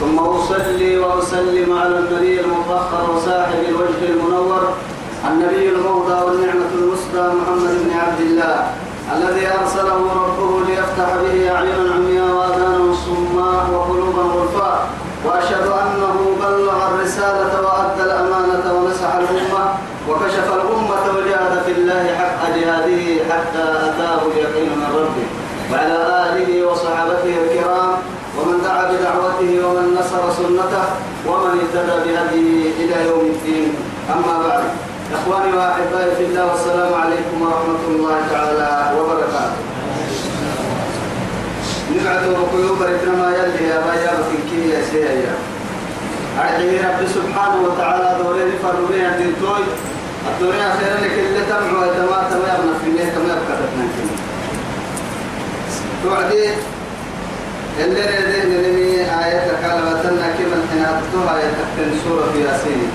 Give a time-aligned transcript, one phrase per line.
[0.00, 4.68] ثم أصلي وأسلم على النبي المطهر وصاحب الوجه المنور
[5.30, 8.66] النبي الموضى والنعمة المسدى محمد بن عبد الله
[9.16, 14.86] الذي أرسله ربه ليفتح به أعينا عمياء وآذانا صماء وقلوبا غرفاء
[15.24, 19.64] وأشهد أنه بلغ الرسالة وأدى الأمانة ونصح الأمة
[20.08, 25.26] وكشف الأمة وجاهد في الله حق جهاده حتى أتاه اليقين من ربه
[25.72, 25.96] وعلى
[26.32, 27.92] آله وصحابته الكرام
[28.90, 30.84] بدعوته ومن نصر سنته
[31.26, 33.68] ومن اهتدى بهديه إلى يوم الدين.
[34.14, 34.64] أما بعد
[35.16, 39.60] إخواني وأحبائي في الله والسلام عليكم ورحمة الله تعالى وبركاته.
[41.94, 42.78] نبعث وقلوب
[43.18, 45.34] ما يلي يا بايا وتنكي يا سيئة
[46.38, 49.64] أرحيه رب سبحانه وتعالى دورين فرمي عند التوي
[50.28, 54.04] الدنيا خير لك اللي تمعوا وتما تما يبنى في الليل تما يبقى تتنكي.
[56.04, 56.44] توعدي
[57.84, 60.02] اللي ردين لنمي آية كلمة
[60.38, 62.90] كما انحناتها آية سورة ياسين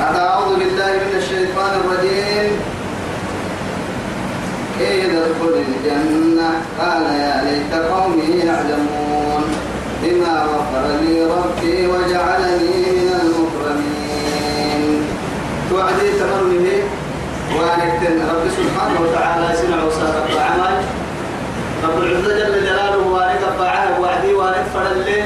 [0.00, 2.50] أعوذ بالله من الشيطان الرجيم
[4.80, 9.44] إذا ادخل الجنة قال يا ليت قومي يعلمون
[10.02, 15.02] بما غفر لي ربي وجعلني من المكرمين
[15.70, 16.82] توعدي تمرمه
[17.56, 20.82] وانكتن رب سبحانه وتعالى سمع وسارق عمل
[21.84, 22.59] رب العزة جل
[24.76, 25.24] وعدي وانك فرل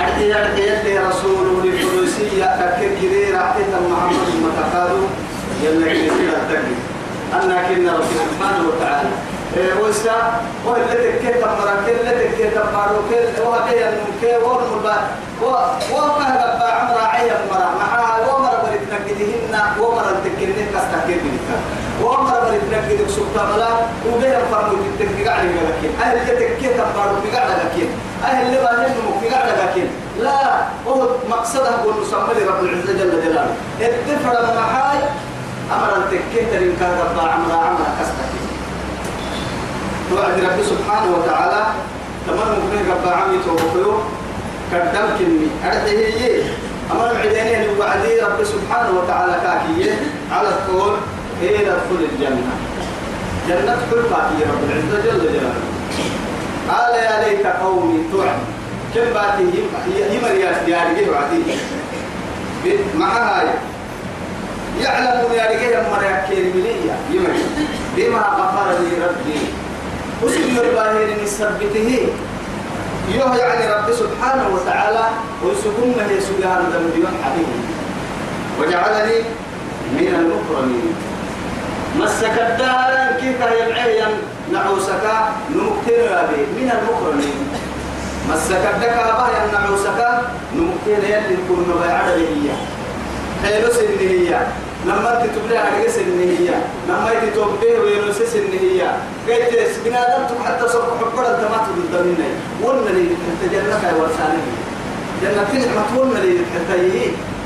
[0.00, 5.02] أرتي أرتي يلي رسوله لفلوسية تكر كثير أعطيت محمد المتقادو
[5.62, 6.76] يلا كثير التكر
[7.32, 9.10] أنا كنا رب سبحانه وتعالى
[9.80, 14.96] وسا ولا تكيت مرة كل تكيت مرة كل وهذا النكى ورمبا
[15.92, 21.48] وما هذا عمر عيب مرة مع ومر بريد نجدهن ومر تكينه كستكينك
[22.02, 27.88] ومر بريد نجدك سبحان الله وبيا فرمو تكيك على لكن أهل تكيت مرة بقعد لكن
[28.24, 29.86] أهل اللي بانهم بقعد لكن
[30.20, 30.40] لا
[30.88, 33.54] هو مقصده هو مسمى رب العزة جل جلاله.
[33.80, 34.98] اتفر محاي
[35.72, 38.44] أمر تكيت لإنكار رب عمر عمر كستكين
[40.10, 41.66] توعد رب سبحانه وتعالى
[42.26, 43.92] تمر مكنه رب عمي توقيو
[44.72, 46.42] كدم كني أرده هي
[46.92, 49.92] أمر العدينين وعدي رب سبحانه وتعالى كاكية
[50.32, 50.96] على الطول
[51.42, 52.52] إلى دخول الجنة.
[53.48, 55.73] جنة حلقة رب العزة جل جلاله.
[56.70, 58.38] قال يا ليت قومي توعد
[58.94, 59.42] كم باتي
[60.14, 61.42] يمر يا رجال وعدي
[62.98, 63.46] مع هاي
[64.80, 67.34] يعلمون يا رجال مرة كيرمية يمر
[67.96, 69.38] بما غفر لي ربي
[70.60, 72.08] الباهر من سبته
[73.14, 75.04] يوه يعني رب سبحانه وتعالى
[75.44, 77.46] ويسكن هي سجان ذنب حبيب
[78.60, 79.18] وجعلني
[79.92, 80.94] من المكرمين
[82.00, 84.08] مسك الدار كيف يبعيا
[84.52, 85.04] نعوسك
[85.50, 87.48] نمكتن أبي من المكرمين
[88.30, 90.00] مسك الدكا بايا نعوسك
[90.56, 92.50] نمكتن يلي كل مبايع هي.
[93.44, 94.46] حلو سنية
[94.86, 96.56] لما تتبلع على سنية
[96.88, 98.90] لما تتوبه ويرس سنية
[99.28, 103.08] قلت بنا دمتك حتى صرف حقرة دمات بالضمين ولا لي
[103.42, 104.42] تجنك يا ورسانه
[105.22, 106.76] جنة نعمة ولا لي حتى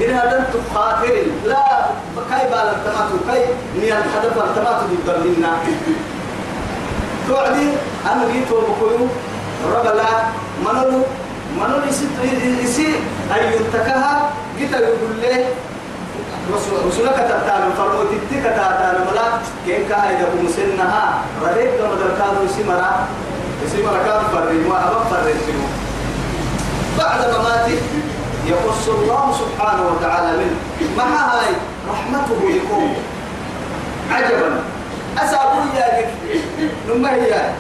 [0.01, 1.15] بنا دمتك خاطر
[1.45, 1.65] لا
[2.31, 3.45] كاي بال التمات كاي
[3.81, 5.47] نيا الحدث التمات بالضمين
[7.29, 7.69] توعدي
[8.07, 9.09] أنا جيت وبكيو
[9.75, 10.11] رب لا
[10.65, 11.03] منو
[11.59, 12.17] منو يسيت
[12.65, 12.89] يسي
[13.35, 15.45] أي ينتكها جيت يقول له
[16.87, 19.27] رسولك تتانا فرمو تتك تتانا ملا
[19.67, 22.91] كين كا إذا مسنها؟ رديت كما دركادو سمرا
[23.73, 25.67] سمرا كاد فرين وأبا فرين سنو
[26.99, 27.79] بعد مماته
[28.49, 30.57] يقص الله سبحانه وتعالى منه.
[30.97, 31.53] مع هاي
[31.91, 32.95] رحمته لكم
[34.13, 34.51] عجبا.
[35.19, 36.11] أسأقول يا
[36.89, 37.51] نما هي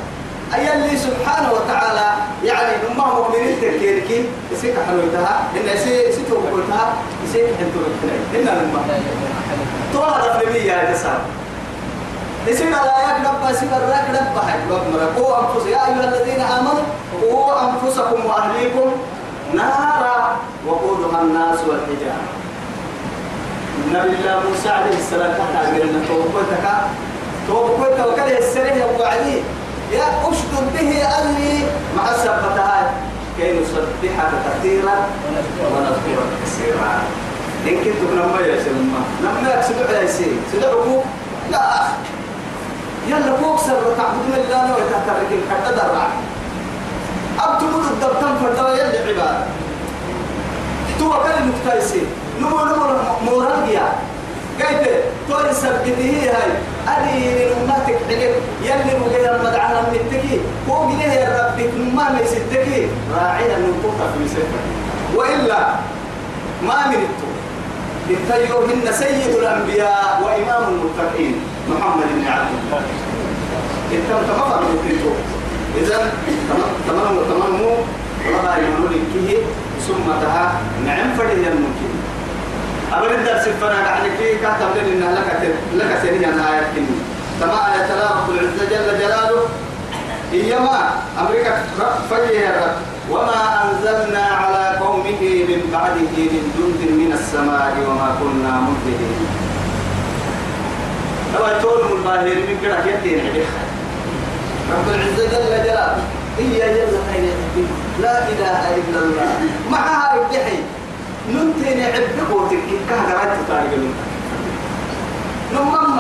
[0.55, 2.08] أي اللي سبحانه وتعالى
[2.44, 6.94] يعني نما مؤمنين تكيركي يسيك حلوتها إن يسي ستو بقولتها
[7.25, 8.81] يسيك حلتو بقولتها إن نما
[9.93, 11.20] تو هذا في يا جسام
[12.46, 15.67] يسيك على ياك نبا يسيك الراك نبا حق نبا قو أنفس.
[15.67, 16.84] يا أيها الذين آمنوا
[17.23, 18.93] قو أنفسكم وأهليكم.
[19.55, 20.37] نارا
[20.67, 22.29] وقودها الناس والحجارة.
[23.87, 26.67] النبي الله موسى عليه السلام كان عامل توقيتك
[27.49, 29.43] توقيتك وكذا السريع وعديه
[29.93, 31.65] يا أشدد به أني
[31.97, 32.93] مع السبتها
[33.39, 34.97] كي نسبحك كثيرا
[35.62, 36.93] ونذكرك كثيرا.
[37.67, 40.33] إن كنت نما يا سلمى نما يكسب على يسير.
[40.53, 41.01] سدعكم
[41.51, 41.89] لا.
[43.09, 43.83] يلا فوق سر.
[43.99, 46.09] تعبدون الله ويتحرك الحتى درع
[47.38, 49.46] أبتمد الدبتان فردوا يلي عبادة.
[50.99, 52.02] تو كان مكتايسي.
[52.40, 52.85] نمو نمو
[53.26, 53.87] مورانيا
[54.61, 54.85] قلت
[55.29, 56.00] تو سبته
[56.31, 56.52] هاي.
[56.88, 61.64] أدي نماتك حلم يلي مغير المدعنا من التكي هو جنيه يا ربي
[61.96, 64.62] ما ميستكي راعينا ننقطع في سفر
[65.17, 65.61] وإلا
[66.62, 67.29] ما مرتو
[68.11, 71.34] اتيوهن سيد الأنبياء وإمام المتقين
[71.69, 72.82] محمد بن عبد الله.
[73.93, 75.12] إنت تمام مرتو
[75.81, 76.13] إذا
[76.49, 79.37] تمام تمام تمام يمنون كيه
[79.89, 80.53] ثم تها
[80.87, 81.93] نعم فريه الممكن
[82.93, 86.97] أبدا الدرس الفنا يعني كي كاتب لنا لك لك سنيا آيات كني.
[87.41, 89.41] تما آية رب العزة جل جلاله.
[90.33, 90.91] إيما
[91.21, 91.63] أمريكا
[92.11, 92.77] فجيه الرب.
[93.11, 99.27] وما أنزلنا على قومه من بعده من جند من السماء وما كنا منزلين
[101.37, 103.21] أبا تقول الباهر من كده يدين
[104.73, 105.97] رب العزة جل جلاله
[106.38, 107.35] هي يلا خير
[108.03, 109.31] لا إله إلا الله
[109.70, 110.59] معها ابتحي
[111.32, 112.59] ننتين عبد قوتك
[112.91, 113.73] كهذا رأيت تاريخ
[115.55, 115.99] نمم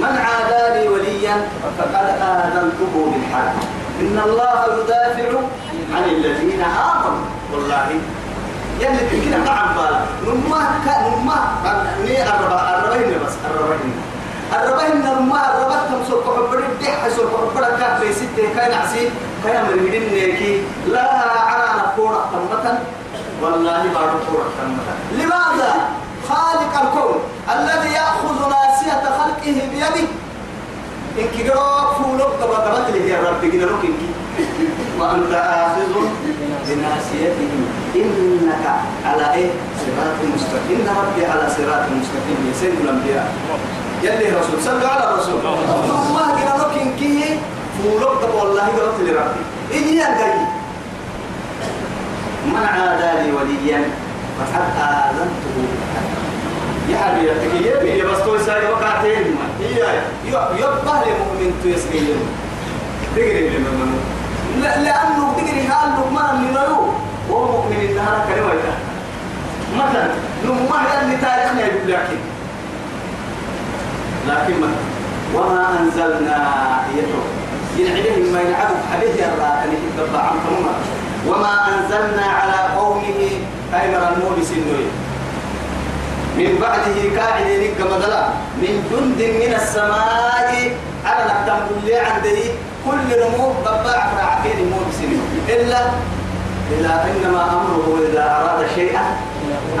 [0.00, 1.36] من عادى لي وليا
[1.78, 3.54] فقد آذنته بالحرب
[4.00, 5.38] إن الله يدافع
[5.94, 7.88] عن الذين آمنوا والله
[8.80, 10.00] يلي تكنا مع بالا
[10.84, 11.38] كان نما
[12.04, 13.34] ني الربين بس
[14.54, 15.78] الربين الربين نما الربا
[16.26, 19.10] حبر الدح سوق حبر كان في ستة كان عسي
[19.44, 20.62] كان من نيكي.
[20.88, 21.10] لا
[21.50, 22.82] على نفورة تمتا.
[23.42, 24.94] والله ما نفورة تمتا.
[25.12, 25.72] لماذا؟
[26.28, 27.18] خالق الكون
[27.54, 30.08] الذي يأخذ ناسية خلقه بيده.
[31.18, 33.84] إن كجرا فولك تبا تبت لي يا رب كده لك
[34.98, 35.94] وأنت آخذ
[36.66, 37.52] بناسيته.
[37.94, 38.64] إنك
[39.06, 40.80] على إيه؟ صراط مستقيم.
[40.80, 42.38] إن ربي على صراط مستقيم.
[42.50, 43.32] يسير الأنبياء.
[44.04, 45.40] يلي رسول صلوا على الرسول.
[45.40, 47.40] الله كده لك كي
[47.76, 49.42] فولك تبا والله قلت لربي.
[49.72, 50.40] إيه الجاي
[52.46, 53.80] من عادى لي وليا
[54.38, 55.56] فقد آذنته.
[56.90, 59.24] يا حبيبي يا بي بس تو ساي وقعتين.
[59.36, 62.18] ما هي يبقى لمؤمن تسكين
[63.16, 64.00] تجري لمن
[64.62, 66.82] لأنه تجري حال لقمان من نرو
[67.30, 68.54] وهو مؤمن إنها كلمة
[69.78, 70.08] مثلا
[70.44, 72.18] نمما اللي تاريخنا يقول لكن
[74.28, 74.70] لكن ما
[75.34, 76.38] وما أنزلنا
[76.96, 77.20] يتو
[77.78, 80.36] ينعليه ما يلعبوا حبيث يرى أن يتبع عن
[81.28, 83.20] وما أنزلنا على قومه
[83.74, 84.86] أيمر المولي سنوي
[86.38, 88.28] من بعده كاعد لك مدلا.
[88.62, 90.14] من جند من السماء.
[91.04, 92.42] على نقدم كل عندي
[92.84, 95.80] كل نمو راعين مو بسنين إلا
[96.72, 99.04] إلا إنما أمره إذا أراد شيئا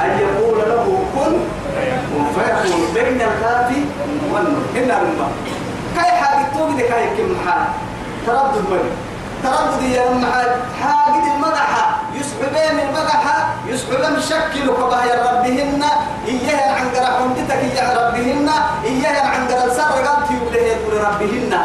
[0.04, 1.32] أن يقول له كن
[2.34, 3.70] فيكون بين الكاف
[4.32, 5.32] والنور إلا الماء
[5.96, 7.66] كاي حاجة توجد كاي كم حال
[8.26, 8.90] تردد بني.
[9.42, 10.50] تردد يا محل
[10.82, 12.00] حاجة المدحة.
[12.14, 13.54] يسحبين المدحة.
[13.68, 15.82] يسحبين شكل كبه يا ربهن.
[16.28, 18.48] إياه عن قرح عندتك يا ربهن.
[18.84, 21.58] إياه عن قرح سر قلت يقول ربهن.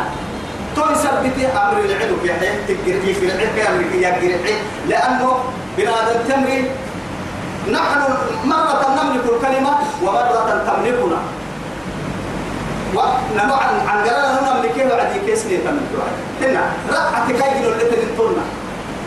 [0.76, 3.58] تو يثبت أمر العلم في حياة تجري في العلم
[4.02, 4.12] يا
[4.88, 5.34] لأنه
[5.78, 6.72] بنادم تمري
[7.72, 8.00] نحن
[8.46, 9.74] مرة نملك الكلمة
[10.04, 11.20] ومرة تملكنا.
[12.96, 16.04] ونمو عن قرانا نملكه وعدي كيسني تملكه
[16.42, 18.44] هنا رأت كاي جنو اللي تنتظرنا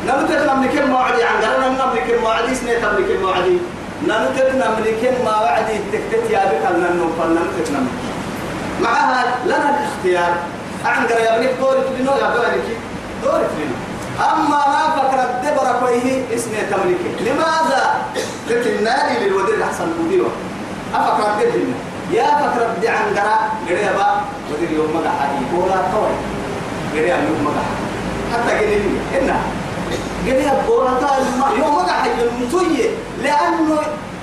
[0.06, 3.58] نمتت نملك الموعدي عن قرانا نملك الموعدي سنة تملك الموعدي
[4.08, 7.98] نمتت نملك الموعدي تكتت يا بك النمو فلنمتت نملك.
[8.82, 10.34] معها لنا الاختيار.
[10.84, 12.66] عن قرا يا بني دورك لنا يا دورك
[13.24, 13.76] دورك لنا
[14.18, 17.94] أما ما فكر الدبر كويه اسمه تملك لماذا؟
[18.50, 20.30] لكن نادي للودير الحسن مديره
[20.94, 21.74] أفكر الدبر
[22.12, 23.38] يا فكر بدي عن قرا
[23.68, 24.20] قرا با
[24.52, 26.14] ودير يوم ما حدي ولا طوي
[26.94, 27.62] قرا يوم ما
[28.32, 28.80] حتى قرا
[29.20, 29.40] إنه.
[30.26, 30.90] قرا بولا
[31.58, 32.90] يوم ما حدي المتوية
[33.22, 33.80] لأنه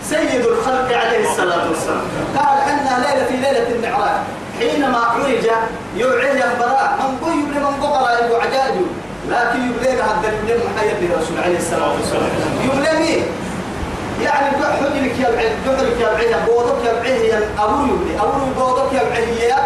[0.10, 2.02] سيد الخلق عليه الصلاة والسلام.
[2.38, 4.20] قال أن ليلة في ليلة المعراج.
[4.60, 5.46] حينما عرج
[5.96, 6.98] يوعي البراء.
[7.00, 8.69] من قوي يبلي من قبر أبو عجاج
[9.30, 12.30] لكن يبلي هذا اليوم محيا الرسول عليه الصلاة والسلام.
[12.66, 13.24] يبلي مين
[14.24, 18.94] يعني حجرك يا بعيد حجرك يا بعيد بودك يا بعيد يا أبو يبلي أبو بودك
[18.94, 19.58] يا بعيد يا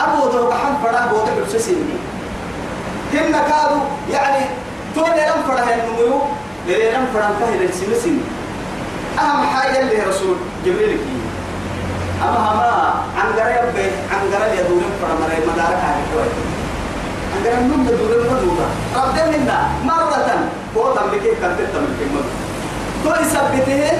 [0.00, 1.96] أبو ده بحم فرح بودك بسسيني
[3.12, 3.80] كنا كادوا
[4.12, 4.44] يعني
[4.94, 6.20] تولي لم فرح النمو
[6.68, 8.20] لم فرح كهل السمسيني
[9.18, 10.36] أهم حاجة اللي رسول
[10.66, 11.18] جبريل كي.
[12.22, 16.00] أما هما عن قريب عن قريب يدور فرمري مدارك هاي
[17.34, 20.28] كوي عن قريب نم يدور مدورة ربنا منا مرة
[20.76, 22.32] هو تملكه كنت تملكه مدورة
[23.04, 23.92] تو يثبته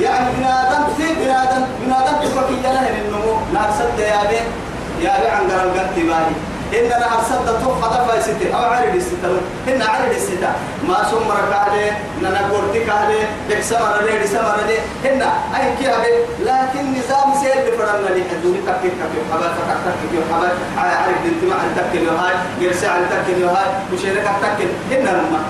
[0.00, 5.94] يعني بنادم في بنادم بنادم تفكي له النمو نار سد يا بي عن قرن قد
[5.96, 6.34] بالي
[6.78, 8.54] إن نهر سد تو خطف ستة.
[8.54, 9.28] أو عرض الستة
[9.68, 10.52] إن عرض الستة
[10.88, 14.78] ما سوم ركالة ننا قرتي كالة بكسمر لي بسمر لي
[15.10, 15.22] إن
[15.56, 16.10] أي كي هذا
[16.48, 18.22] لكن نظام سير بفرنا لي.
[18.30, 20.48] حدوني تكي تكي حبا تكي تكي حبا
[20.78, 22.34] عرض الانتماع تكي له هاي.
[22.60, 23.02] جرسي عن
[23.40, 23.68] له هاي.
[23.92, 25.40] وشيرك تكي إن لما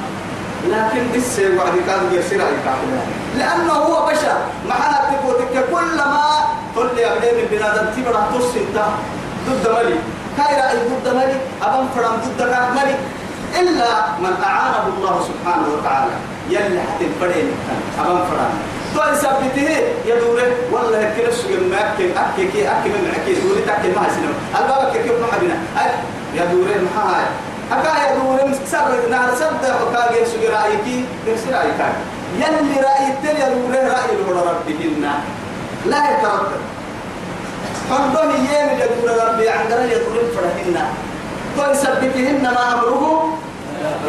[0.73, 2.57] لكن بس وعد كان يصير على
[3.39, 4.39] لأنه هو بشر.
[4.69, 6.25] معاه تقولك كلما
[6.77, 8.77] قل لي أبني من بنادم تبرع تصنت
[9.49, 9.97] ضد ملي
[10.37, 12.43] كاي رأي ضد ملي أبن فرم ضد
[12.77, 12.97] ملي
[13.61, 13.91] إلا
[14.25, 16.13] من أعانه الله سبحانه وتعالى.
[16.51, 17.49] يلي حتى الفرين
[18.01, 18.53] أبن فرم
[18.95, 19.69] تو يثبته
[20.07, 24.29] يدوره والله كل شيء ما أكل أكل كي أكل من أكل دوري تأكل ما هسنا
[24.59, 25.57] الباب كيف ما حبنا
[26.35, 27.25] يدوره محاي
[27.73, 31.81] أكا يدوره سر نهر سد وكاجي سوي رأيكي يرسل رأيك
[32.37, 35.13] يلي رأي التل يدوره رأي لولا ربكنا
[35.87, 36.63] لا يتردد.
[37.93, 40.77] فندون يين يدور ربي عن قرن يدور فرهن
[41.57, 43.05] تو يثبتهن ما أمره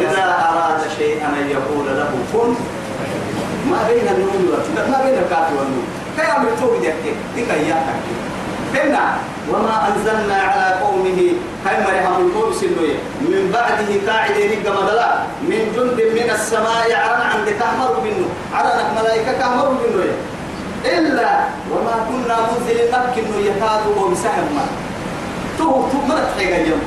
[0.00, 2.54] إذا أراد شيئا أن يقول له كن.
[3.70, 4.42] ما بين النون
[4.90, 5.86] ما بين الكاف والنون.
[6.16, 7.86] كي أمر توبي ديك ديك إياك
[8.74, 9.04] هنا
[9.50, 11.20] وما أنزلنا على قومه
[11.66, 15.10] هاي ما يهم القوم سنوية من بعده قاعدة نقا مدلا
[15.42, 18.26] من جند من السماء عرن عند كهمر منه.
[18.54, 19.98] عرنك ملائكة كهمر منه.
[20.84, 21.30] إلا
[21.72, 24.66] وما كنا منزل نمكن يكادوا ومسهم ما
[25.58, 26.80] تو تو ما تحيق اليوم.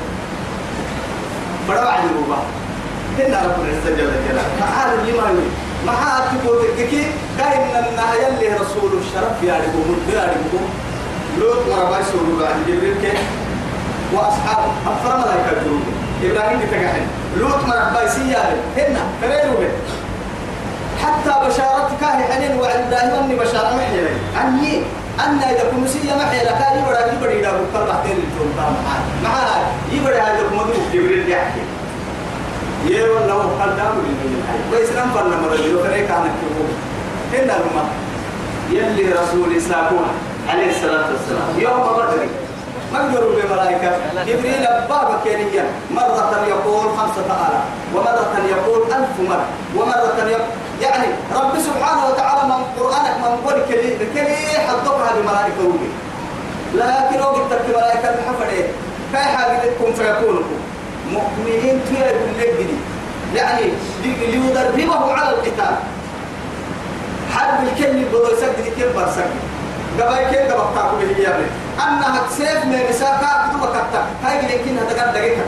[1.68, 2.40] بڑا بعد الروبا
[3.20, 4.44] هنا رب العزة جل جلاله.
[4.60, 5.36] تعالى اليمان
[5.86, 5.94] ما
[6.44, 7.04] تقول تككي
[7.38, 10.60] كاين النهاية اللي رسول الشرف مدبر ربو
[11.40, 13.18] لوط مربع سورو بعد جبريل كي.
[14.14, 15.84] وأصحابه أفرم لا يكذبون
[16.24, 17.06] إبراهيم تكحل
[17.40, 18.58] لوط مربع سيارة.
[18.78, 19.58] هنا كريرو
[21.04, 24.10] حتى بشارتك هي حنين وعند دائما بشارة محيلة
[24.42, 24.82] أني
[25.26, 28.74] أن إذا كنت سيا محيلة كان يبرا يبرا إلى بكر بعدين الجون كام
[29.24, 29.62] معاه
[29.92, 30.42] يبرا هذا.
[30.52, 31.64] الموضوع جبريل يحكي.
[32.88, 33.94] يا والله قال دام
[34.72, 36.64] ويس نم فلنا مرة كان كان كيفو
[37.34, 37.84] هنا لما
[38.72, 40.08] يلي رسول ساكون
[40.50, 41.50] عليه الصلاة والسلام.
[41.58, 42.28] يوم بدر
[42.94, 43.92] مقدروا بملائكة.
[44.28, 45.66] جبريل بابا كينيا.
[45.92, 47.66] مرة يقول خمسة آلاف.
[47.96, 49.46] ومرة يقول ألف مرة.
[49.76, 50.42] ومرة يقول
[50.82, 55.90] يعني رب سبحانه وتعالى من قرآنك من قول كلي كلي حضرها بملائكة وجي
[56.74, 58.68] لكن وقت تك ملائكة الحفر إيه
[59.14, 60.60] كاي حاجة تكون فيكونكم
[61.12, 62.78] مؤمنين تيا بالليل
[63.36, 63.72] يعني
[64.04, 65.76] ليدربه على القتال
[67.36, 69.28] حرب الكلمة بدو يسجد كيف برسك
[70.00, 71.28] قبل كيف قبل تاكل هي
[71.88, 75.44] أنها تسيف من نساء كتب كتب هاي اللي كنا تقدر دقيقة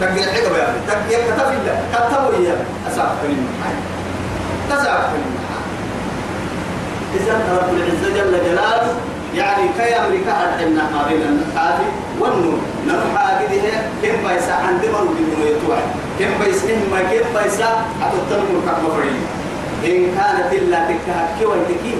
[0.00, 2.56] تقدر حاجة يعني تقدر كتب إلا كتبوا إياه
[2.88, 3.46] أسافر كلمة
[4.70, 5.10] كلمة
[7.14, 8.94] إذا رب العزة جل جلاله
[9.34, 10.32] يعني كي أمريكا
[10.94, 11.78] ما بين النقاط
[12.20, 12.58] والنور.
[12.86, 13.62] نروح هذه
[14.02, 15.88] كم بيسا عند مرو بدون يتوعد.
[16.18, 19.18] كم بيسا ما كم بيسا كم فريق
[19.84, 21.94] إن كانت إلا تكهكي وانتكي.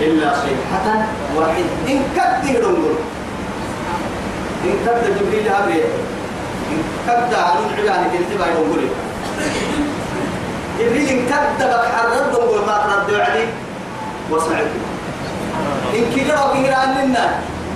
[0.00, 1.64] إلا صيحة واحد.
[1.88, 2.94] إن كد دنقل
[4.64, 5.82] إن كد جبريل هبري
[6.72, 8.88] إن كد عنون عيانك انتبه دنقل
[10.78, 13.46] جبريل إن كد بحرر دنقل ما تردوا عليه
[14.30, 14.84] وصعدوا
[15.94, 17.24] إن كده وكده عننا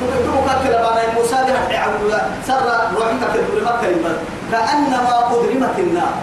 [0.00, 2.12] تبقى كده بنا موسى ده حيعود
[2.46, 2.66] سر
[2.96, 3.12] روحك
[3.62, 4.12] مكة يبقى
[4.52, 6.14] كأنما أضرمت النار.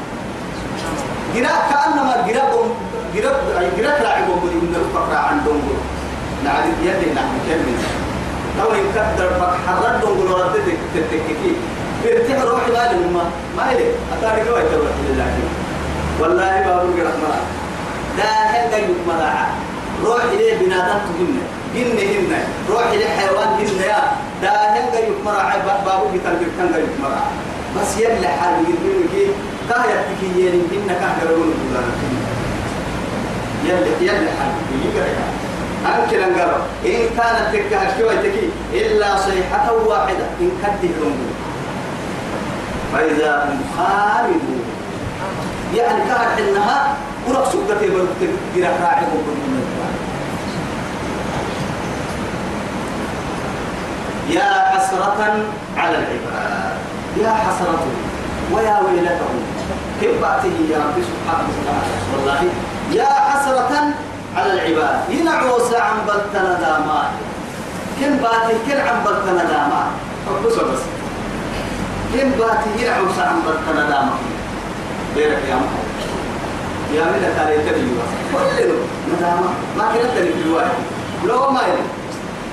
[1.36, 2.68] جراء كأنما جراء
[3.16, 5.62] جراء جراء راعي بقول إن الفقر عندهم
[6.46, 7.78] نعم يدي نعم كمل
[8.60, 9.30] لو إن كدر
[9.68, 11.54] حرد دون ردتك تتككي
[12.04, 13.24] بيرتاح روحي لهم ما
[13.58, 13.86] ما إلي
[14.20, 15.26] أتاري كوا يتوى لله.
[16.20, 17.36] والله بابو رحمة
[18.18, 19.22] لا هذا يكمل
[20.06, 21.44] روح إليه بنادم تهمنا
[21.76, 22.40] جن هنا.
[22.70, 24.04] روح إليه حيوان هنا يا.
[24.42, 25.56] دا هنگا يكمرع
[25.86, 27.24] بابو كتاب كتاب يكمرع
[27.78, 29.26] بس يلا حال يقولون كي
[29.70, 31.54] كاية تكي يلين هنا كاية يقولون
[33.66, 34.52] يلا يلا حال
[34.84, 35.38] يقولون
[35.86, 38.50] أنكر أنقر إن كانت تكها تكي.
[38.74, 40.26] إلا صيحة واحدة.
[40.42, 41.28] إن كده رمو
[42.94, 44.64] فإذا هم خالدون
[45.76, 46.94] يعني كانت إنها
[47.28, 49.06] ورق سكتي بركتك جرى راعي
[54.30, 55.46] يا حسرة
[55.78, 56.78] على العباد.
[57.18, 57.86] يا حسرة
[58.52, 59.40] ويا ويلتهم
[60.02, 62.44] كيف بأته يا رب سبحانه وتعالى؟ والله.
[62.92, 63.94] يا حسرة
[64.36, 65.00] على العباد.
[65.10, 67.04] ينعو عن بلتنا داما
[68.00, 69.84] كم بأتي؟ كل عن بلتنا داما
[70.26, 70.82] فبص بس
[72.14, 74.18] كم بأتي؟ ينعو عن بلتنا داما
[75.18, 75.60] بيرك يا
[76.96, 78.58] يا من تاريخ اليوم كل
[79.10, 79.50] ندامة.
[79.78, 80.78] ما كنا الواحد
[81.26, 81.62] لو ما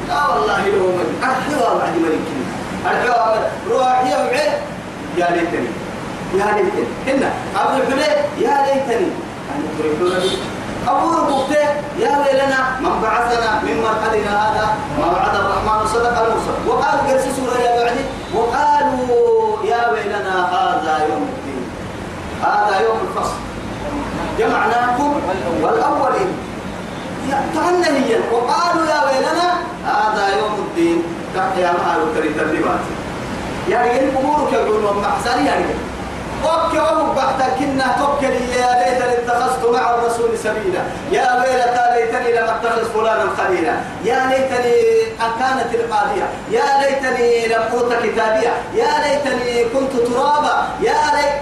[0.08, 2.26] لا والله لو ما أحيوا بعد ملك
[2.86, 4.18] أحيوا روح يا
[5.18, 5.68] يا ليتني.
[6.34, 6.84] يا ليتني.
[7.06, 7.30] هنا.
[7.56, 9.08] عبد الحليم يا ليتني.
[9.50, 10.12] أنا تريدون
[10.88, 11.66] أقول بوته
[11.98, 14.66] يا ويلنا من بعثنا من مرقدنا هذا.
[14.98, 16.56] ما وعد الرحمن صدق المرسل.
[16.68, 18.04] وقالوا قرس سورة يا بعدي.
[18.34, 21.43] وقالوا يا ويلنا هذا يوم
[22.44, 23.38] هذا يوم الفصل.
[24.38, 25.20] جمعناكم
[25.62, 26.30] والأولين.
[27.54, 28.18] تعنهيا.
[28.32, 29.48] وقالوا يا ويلنا
[29.86, 31.02] هذا يوم الدين.
[31.58, 32.80] يا معلو كريم تبليبات
[33.68, 35.64] يعني أمورك يقولون محسن يعني.
[36.44, 40.82] وكي وهو بحتك كنا توكلي يا ليتني اتخذت مع الرسول سبيلا.
[41.12, 43.74] يا ويلتى ليتني لم أتخذ فلانا خليلا.
[44.04, 44.74] يا ليتني
[45.20, 46.26] أكانت القاضية.
[46.50, 48.52] يا ليتني لم أوت كتابية.
[48.74, 50.56] يا ليتني كنت ترابا.
[50.80, 51.34] يا ليت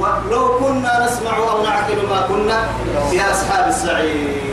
[0.00, 2.58] ولو كنا نسمع أو نعقل ما كنا
[3.10, 4.50] في أصحاب السعير.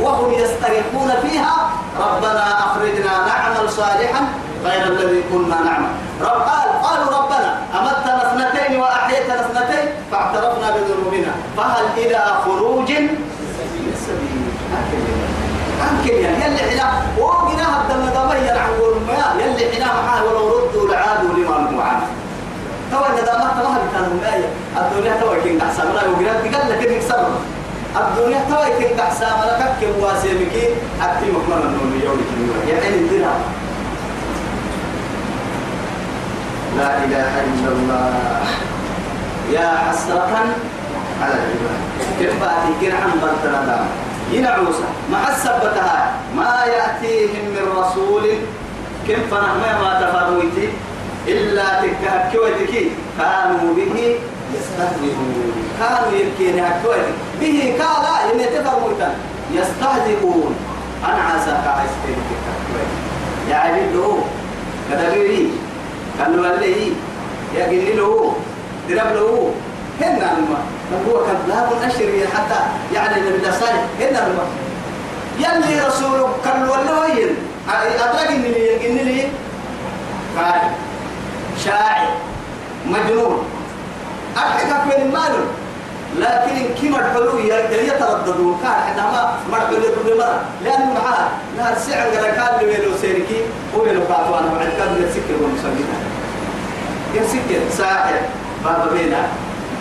[0.00, 1.70] وهم يستريحون فيها
[2.00, 4.20] ربنا أخرجنا نعمل صالحا
[4.64, 5.88] غير الذي كنا نعمل.
[6.20, 11.32] رب قال قالوا ربنا أمتنا اثنتين وأحييتنا اثنتين فاعترفنا بذنوبنا.
[11.56, 14.44] فهل إلى خروج من سبيل؟
[15.90, 18.70] أنكر يعني يلي حنا هبدا الندامة عن
[19.06, 22.06] ما يلي حنا معاه ولو ردوا لعادوا لما نهوا عنه
[22.94, 24.48] توا الندامة توا كانوا مايا
[24.78, 25.86] الدنيا توا كين أحسن.
[25.90, 27.34] ولا وقنا قال لك إنك سبب.
[27.96, 29.26] الدنيا توا كين أحسن.
[29.26, 30.54] ولا كك واسمك
[31.02, 32.18] أكتي مكمل النوم يوم
[32.70, 33.34] يعني الدنيا
[36.78, 38.14] لا إله إلا الله.
[39.52, 40.34] يا حسرة
[41.22, 41.80] على العباد.
[42.18, 43.78] كيف باتي؟ كنا عن بلتنا
[44.32, 46.12] ينعوسا مع السبتها.
[46.36, 48.26] ما يأتيهم من رسول.
[49.08, 50.68] كم فنحن ما تفرويتي
[51.28, 52.74] إلا تكهكوتك
[53.18, 54.16] كانوا به
[54.54, 55.52] يستهزئون.
[55.80, 59.14] كانوا يبكين هكوتك به كالا يمي تفرويتا
[59.52, 60.54] يستهزئون.
[61.04, 62.18] أنا عساك عايزتين
[63.50, 64.24] يعني له.
[64.90, 65.50] كدبيري
[66.18, 66.92] كانوا اللي
[67.54, 68.36] يقول له.
[68.88, 69.50] درب له.
[70.00, 70.64] هنا الماء
[71.08, 72.60] هو كذاب أشري حتى
[72.94, 73.84] يعني النبي صالح.
[74.00, 74.48] هنا الماء
[75.38, 77.36] يلي رسوله كان ولا وين
[77.68, 79.22] أدرك إني يقين لي.
[80.38, 80.60] قال
[81.64, 82.06] شاعر
[82.86, 83.44] مجنون.
[84.36, 85.34] أحكى من المال
[86.18, 87.38] لكن كما الحلو
[87.88, 88.60] يترددون.
[88.62, 90.40] كان عندما مرحلو كل مرة.
[90.64, 93.38] لأنه معاه لا سعر كان لو سيركي
[93.74, 94.68] هو لو قاتوا أنا بعد.
[94.78, 95.88] كان يسكر ومسلمين
[97.14, 98.14] يسكر ساحر.
[98.64, 99.22] بابا بينا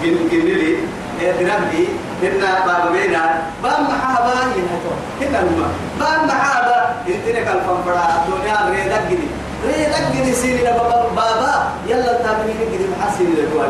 [0.01, 0.77] جن جنلي
[1.21, 1.87] دربي.
[2.23, 4.93] هنا بابا بينا بام محابا ينهتو.
[5.21, 6.95] هنا الماء بام محابا.
[7.07, 8.05] انتنا كان فنفرا.
[8.17, 9.27] الدنيا ريدك جدي
[9.67, 13.69] ريدك جدي سيري بابا يلا تابني جدي محسن لدوال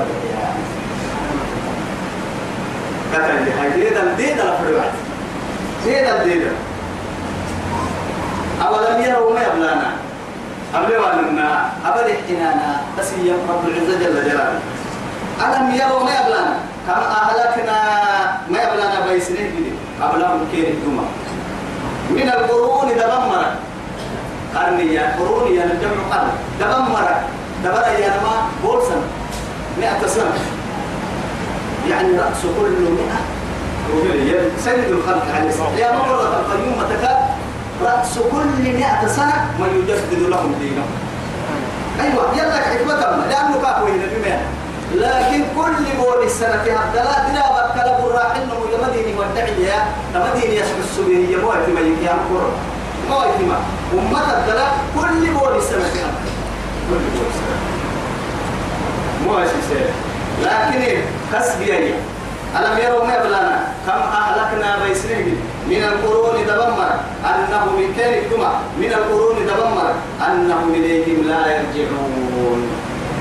[3.14, 4.94] كتن هاي ديدا ديدا لفرعت
[5.86, 6.52] ديدا ديدا
[8.68, 9.92] أولم يروا ما يبلانا
[10.76, 12.82] أبلي وأننا أبلي احتنانا.
[13.00, 14.60] بس هي رب العزة جل جلاله.
[15.42, 16.56] ألم يروا ما يبلانا
[16.88, 17.78] كم أهلكنا؟
[18.50, 21.06] ما يبلانا بيسنين قبلهم كين الدمى
[22.10, 23.46] من القرون دمر
[24.56, 26.30] قرنية قرونية الجمع قرن.
[26.60, 27.08] دمر
[27.64, 29.02] دبر يا ما بولسن.
[29.80, 30.34] مئة سنة.
[31.90, 33.20] يعني رأس كل مئة.
[34.64, 37.18] سيد الخلق عليه الصلاة يا مرة القيوم تكاد
[37.86, 40.92] رأس كل مئة سنة ما يجدد لهم دينهم.
[42.02, 44.40] أيوة يلا حكمة لأنه كافوين بمئة
[44.96, 48.42] لكن كل بول السنة فيها الدلاء دلا بكلا براحن
[48.74, 49.86] يا مديني ودعي يا.
[50.16, 52.54] مديني يسمع السبيه يا موت
[53.10, 53.58] ما موت ما
[53.94, 55.90] أمة الدلاء كل بول السنة
[56.90, 57.58] كل بول السنة
[59.26, 59.86] مو أساسي
[60.44, 61.02] لكن
[61.34, 61.92] كسب يعني
[62.60, 65.38] ألم يروا ما بلانا كم أهلكنا بيسرهم
[65.68, 66.92] من القرون دمر
[67.26, 69.94] أنه من الجمع من القرون دمر
[70.28, 72.70] أنهم إليهم لا يرجعون.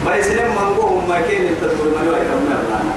[0.07, 2.95] بيسرهم من قوم ما كان يتدور ما يوعي كم بلانا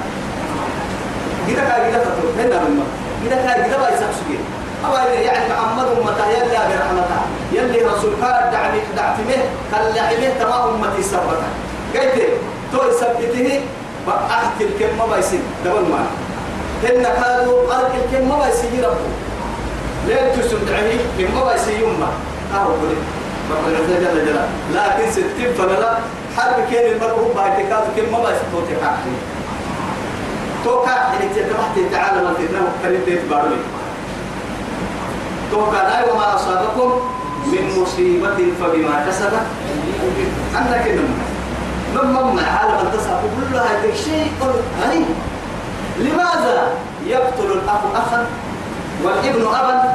[1.48, 2.82] إذا كان إذا تطور هنا من
[3.26, 4.40] إذا كان إذا بيسك سجين
[4.86, 7.20] أو يعني محمد أمته يلي برحمته
[7.52, 11.48] يلي رسول كان دعني دعتمه كاللعبه تمام أمتي سبته
[11.94, 12.22] قلت
[12.72, 13.60] تو سبته
[14.30, 16.06] أحكي الكلمة بيسين دبل ما.
[16.84, 19.10] هن كانوا قال الكلمة بيسين ربه
[20.06, 22.08] ليه تسمعني لما بيسين يما
[22.54, 22.96] أهو قولي.
[23.50, 24.48] رب العزة جل جلاله.
[24.74, 25.98] لكن ستين فلا
[26.36, 29.14] حرب كين المرء كذا كلمة بيسين توتي حقي
[30.64, 33.56] توكا إنك تتبعت تعالى من فتنة وكريم تتبارلي
[35.52, 37.00] لا وما أصابكم
[37.46, 39.46] من مصيبة فبما كسبت
[40.58, 41.14] أنك إنما
[41.94, 44.32] لما ما عالم التصعب كلها شيء
[44.82, 45.06] غريب.
[45.98, 46.68] لماذا
[47.06, 48.26] يقتل الأخ أخا
[49.04, 49.94] والابن أبا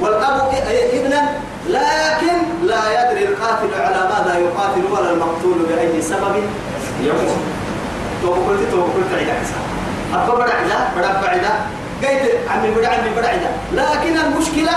[0.00, 0.52] والأب
[1.00, 1.28] ابنا
[1.68, 6.34] لكن لا يدري القاتل على ماذا يقاتل ولا المقتول بأي سبب
[7.02, 7.36] يموت.
[8.22, 9.32] تو قلت تو قلت عيدا
[10.14, 11.50] أبا بدا عيدا بدا بعيدا
[12.02, 13.50] قيد عمي بدا عمي بدا عيدا.
[13.72, 14.76] لكن المشكلة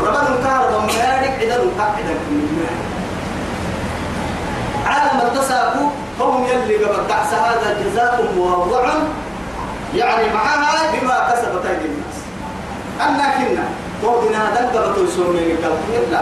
[0.00, 2.14] ربنا الكهرباء مالك عيدا عيدا.
[4.86, 5.84] عالم التساكو
[6.20, 8.84] هم يلي قبل دعس هذا جزاء موضع
[9.94, 12.16] يعني معها بما كسبت أيدي الناس.
[13.00, 13.64] أنا كنا
[14.02, 15.72] وقنا دلقبة يسمي الكلام
[16.12, 16.20] لا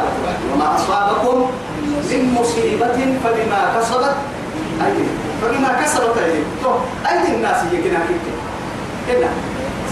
[0.55, 1.51] وما أصابكم
[2.11, 4.15] من مصيبة فبما كسبت
[4.87, 5.19] أيديكم.
[5.43, 6.75] فبما كسبت أيديكم.
[7.11, 8.35] أيدي الناس هي كنا كنا
[9.09, 9.29] كنا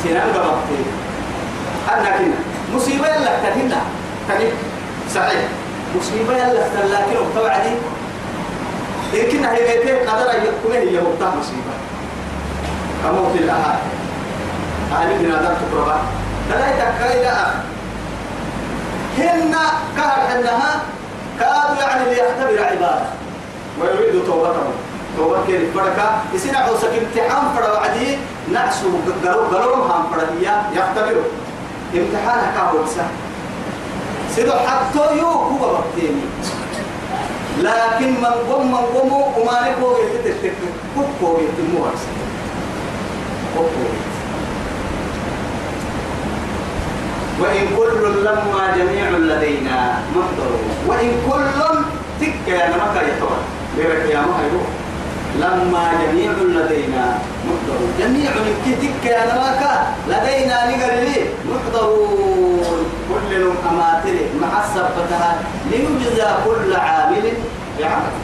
[0.02, 0.80] سنان قبضتي
[1.92, 2.38] أنا كنا
[2.74, 3.80] مصيبة يلا تهنا
[4.28, 4.50] تهنا
[5.14, 5.48] صحيح.
[5.98, 7.74] مصيبة يلا لكن توعدي
[9.14, 11.74] لكن هي بيتين قدر يكون هي مبتاه مصيبة.
[13.02, 13.78] كموت الأهل
[14.92, 16.00] أهل من هذا تقربا.
[16.50, 17.48] فلا يتكاي أخ
[19.18, 19.54] هن
[19.96, 20.80] كهر أنها
[21.40, 23.06] كادوا يعني ليختبر عبادة.
[23.80, 24.66] ويريد توبته.
[25.16, 28.18] توبة كيف؟ فرقة يصير عوسك امتحان فرق وعدي.
[28.52, 28.88] نعسو
[29.24, 30.30] قالوا قالوا هم فرق
[30.72, 31.46] يختبروا.
[31.94, 33.14] امتحان كابو سهل
[34.34, 36.24] سيدو حتى يو هو وقتيني
[37.62, 40.52] لكن من قم من قم وما نكو يتتك
[40.94, 41.84] كوكو يتمو
[43.54, 43.86] كوكو
[47.40, 50.50] وإن كل لما جميع لدينا محضر
[50.86, 51.44] وإن كل
[52.20, 53.38] تك يا نمك يتوى.
[53.76, 54.36] غيرك يا ما
[55.34, 58.30] لما جميع لدينا محضر جميع
[58.66, 59.62] تك يا نمك
[60.08, 61.18] لدينا نقرلي
[61.50, 62.86] محضرون.
[63.10, 63.32] كل
[63.70, 65.30] أماتر محسبتها
[65.70, 67.32] ليجزى كل عامل
[67.78, 68.14] بعمل.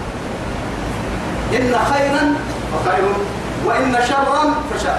[1.56, 2.34] إن خيرا
[2.72, 3.04] فخير
[3.66, 4.98] وإن شرا فشر.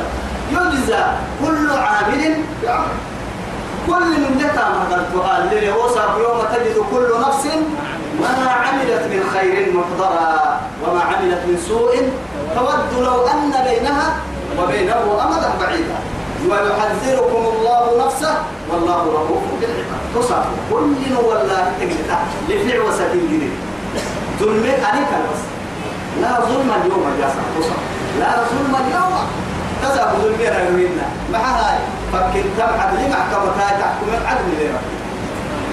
[0.52, 1.04] يجزى
[1.46, 2.98] كل عامل بعمل.
[3.88, 7.48] كل من جتا القرآن اللي وصف يوم تجد كل نفس
[8.24, 11.94] ما عملت من خير محضرا وما عملت من سوء
[12.56, 14.08] تود لو أن بينها
[14.60, 15.98] وبينه أمدا بعيدا.
[16.50, 18.34] ويحذركم الله نفسه
[18.72, 22.10] والله رؤوف بالعباد تصف كل والله تجد
[22.50, 23.54] لفع وسكين جديد
[24.40, 25.42] ظلم أنك بس
[26.22, 27.78] لا ظلم اليوم جاسا تصف
[28.20, 29.14] لا ظلم اليوم.
[29.84, 31.78] تساب ظلم يروينا مع هاي؟
[32.14, 34.72] فكن تبعد لي محكمة هاي تحكم العدل ليه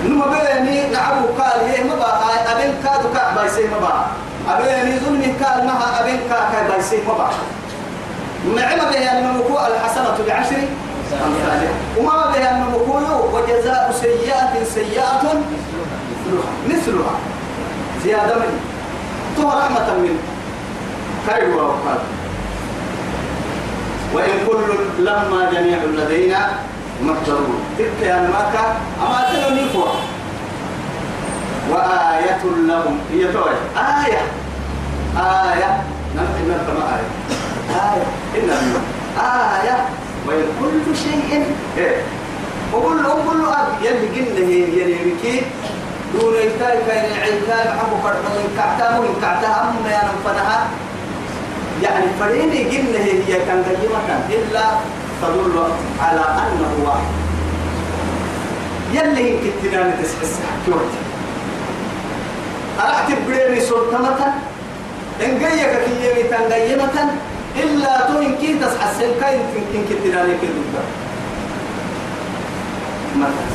[0.04, 4.04] نما بيني نعبو قال هي ما بقى أبين كادو كا بايسي ما بقى.
[4.48, 7.30] أبيني ظلم قال ما أبين كا كا بايسي ما بقى.
[8.56, 10.62] نعم به أن مكو الحسنة بعشر
[11.98, 12.98] وما به أن مكو
[13.36, 15.22] وجزاء سيئة سيئة
[16.68, 17.14] مثلها.
[18.04, 18.60] زيادة من
[19.36, 20.18] تو رحمة من
[21.26, 21.98] خير وقال
[24.14, 26.50] وإن كل لما جميع لدينا
[27.02, 28.64] محضرون تلك يا مكة
[29.02, 29.94] أما تلوني فوق
[31.70, 32.98] وآية لهم.
[33.12, 33.54] هي توي.
[33.76, 34.22] آية.
[35.16, 35.70] آية.
[36.16, 37.08] نحن نفهم آية.
[37.70, 38.06] آية.
[38.36, 38.50] إن
[39.20, 39.76] آية.
[40.26, 41.44] وإن كل شيء.
[41.78, 41.96] إيه.
[42.72, 45.42] قول له أب يلي قلنا يلي بكي.
[46.14, 49.46] دون يتاي كاين العلكاي محبو كرتون كعتا مهم كعتا.
[49.46, 50.66] أما يا نفنها
[51.82, 54.64] يعني فريني قلنا هي كان قيمة إلا
[55.22, 55.56] تدل
[56.00, 57.10] على أنه واحد.
[58.92, 61.00] يلي يمكن تنام تسحس حكيوتي.
[62.80, 64.34] أرحت بريني سلطنة
[65.24, 66.96] إن جايك كي يمي تنقيمة
[67.56, 69.40] إلا تون كي تسحس كاين
[69.74, 70.48] يمكن تنام كي
[73.16, 73.50] مثلا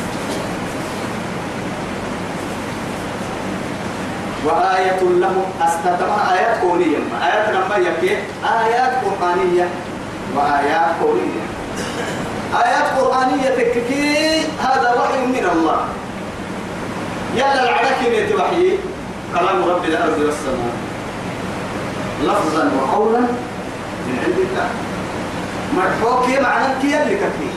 [4.46, 8.18] وآية لهم أستتمع آيات كونية آيات لما يكي.
[8.44, 9.68] آيات قرآنية.
[10.36, 11.44] وآيات كونية
[12.64, 15.80] آيات قرآنية تككي هذا وحي من الله.
[17.36, 18.78] يلا العرك يتوحي
[19.34, 20.76] كلام رب الأرض والسماء
[22.24, 23.20] لفظا وقولا
[24.08, 24.70] من عند الله.
[25.76, 27.50] مرحوك معنى كي يلي كفي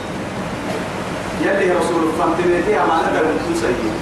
[1.41, 3.21] يلي رسول الله فهمتني معنى ده
[3.55, 3.93] سيد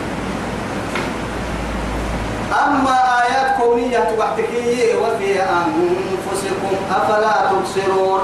[2.65, 8.21] أما آيات كونية وحتكية وفي أنفسكم أفلا تبصرون.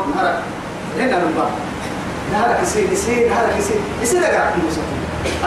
[1.00, 1.48] هنا نبقى
[2.32, 4.52] نهرك يصير يصير نهرك يصير يصير أقرأ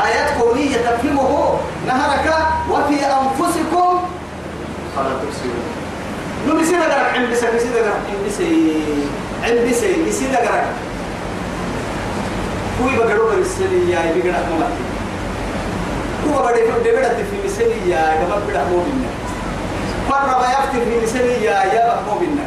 [0.07, 2.35] آيات كونية تفهمه نهرك
[2.71, 3.99] وفي أنفسكم.
[4.97, 5.67] فلا تبصرون
[6.49, 8.73] نو يصير أقرأ عند بسك يصير أقرأ عند بسي
[9.45, 10.65] عند بسي يصير أقرأ
[12.79, 14.85] كوي بقرأ برسلي يا يبي قرأ ممتي
[16.29, 19.11] هو بدي بدي بدي في مسني يا جماعة بدي مو بينا
[20.11, 22.45] مرة ما يفتي في مسني يا يا مو بينا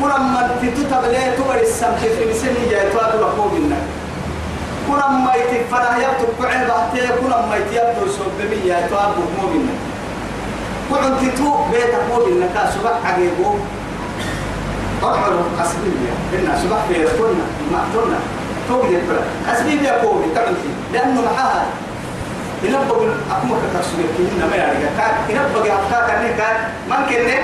[0.00, 3.84] كنا ما تتبلي تبر السمت في سن جاي تواد لقوم النك
[4.88, 9.78] كنا ما يتفرح يبتو كعب بحتى كنا ما يتيبتو بمية تواد لقوم النك
[10.90, 13.54] كنا تتو بيت قوم النك سبع عجيبو
[15.02, 18.18] أرحل قصبية إن سبع في كنا ما كنا
[18.68, 20.54] توجد الفرق قصبية قوم تعمل
[20.92, 21.66] لأنه محاها
[22.62, 26.56] ينبغي أكمل كتسويق كنا ما يعني كان ينبغي أفكار كنا كان
[26.90, 27.38] ما كنا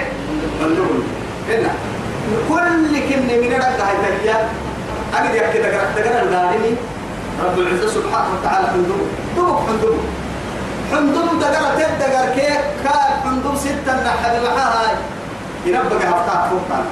[0.61, 1.03] من دون
[1.49, 1.71] هنا
[2.49, 4.49] كل كنا من رجع هاي تريا
[5.15, 6.75] أجد يحكي تقرأ الغالي
[7.45, 9.99] رب العزة سبحانه وتعالى حندوم دوم حندوم
[10.93, 14.97] حندوم تقرأ تقرأ كيف؟ كان حندوم ستة نحد معها هاي
[15.67, 16.85] ينبغي أفكار فوقنا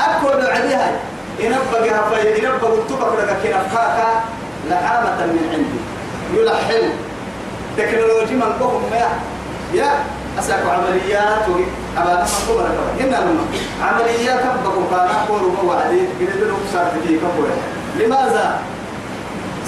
[0.00, 0.90] أكل عليها.
[1.38, 4.22] ينبغي هفاي ينبغي تبقى لك كنا أفكار
[4.70, 5.80] لعامة من عندي.
[6.40, 6.90] يلحن.
[7.76, 9.08] تكنولوجي من قوم يا
[9.74, 9.90] يا.
[10.38, 11.64] أساكو عمليات وهي
[11.98, 12.66] أبا تما كبر
[13.00, 13.44] هنا لما.
[13.82, 17.48] عمليات تبقوا كان أقول هو عديد قد له صار في كبر
[17.98, 18.58] لماذا؟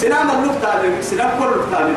[0.00, 1.88] سنام اللقطة سنام كل اللقطة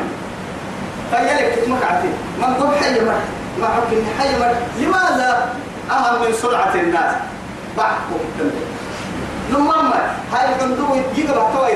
[1.10, 3.20] فيالك تتمك عتي من قوم حي مر
[3.60, 5.48] ما حكي حي مر لماذا؟
[5.90, 7.14] أهم من سرعة الناس.
[7.76, 8.66] بعضكم التنبيه
[9.52, 10.00] نمما
[10.32, 11.72] هاي القندوق يجيب توي.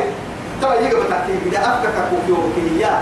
[0.62, 3.00] توي يجيب تحكي إذا أفكك كوكيو كينيا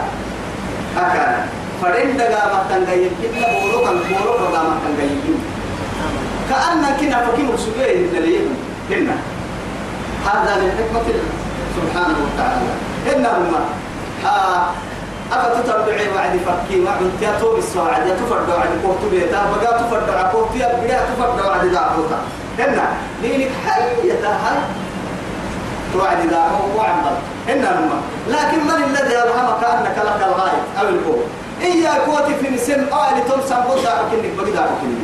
[0.96, 1.46] أكان
[1.82, 5.34] فرين دعا ما تنجي كنا بولو كان بولو كذا ما تنجي
[6.50, 8.48] كأن كنا فكين مسؤولين دليل.
[8.88, 9.16] كنا
[10.26, 11.30] هذا من حكمة الله
[11.76, 12.72] سبحانه وتعالى.
[13.12, 13.60] إنهما
[14.26, 14.62] آه
[15.32, 19.40] أفتتبعي وعد فكي وعد يا توب السواعد يا تفرد وعد كوتو بيتا.
[19.50, 22.18] بقى تفرد وعد كوتو يا بقى تفرد وعد دعوتا
[22.58, 22.86] هنا.
[23.22, 24.58] دينك حي هاي.
[25.92, 27.16] توعد دعوه وعمل
[27.48, 31.22] إنهما لكن من الذي ألهمك أنك لك الغاية؟ أو الكون
[31.62, 35.00] إيا كوتي في نسم آل تمسا بودا أكنك بقدا أكنك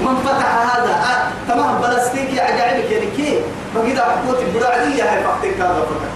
[0.00, 0.46] من فتح
[0.76, 3.38] هذا آه تمام بلاستيك يا عجائبك يعني كي؟
[3.74, 4.44] بقدا كوتي.
[4.56, 6.10] بدا عليا هاي فقتك هذا فتح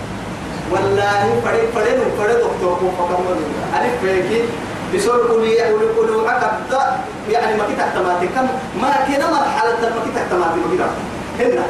[0.72, 3.18] والله فريد فريد فريد دكتور كو فكر
[3.80, 4.42] ألف فيكي
[4.94, 6.52] بسول كلية أولي كلية عقد
[7.30, 8.46] يعني ما كنت احتماتي كم؟
[8.82, 10.80] ما كنا مرحلة ما كنت احتماتي ما كنت
[11.40, 11.64] هنا.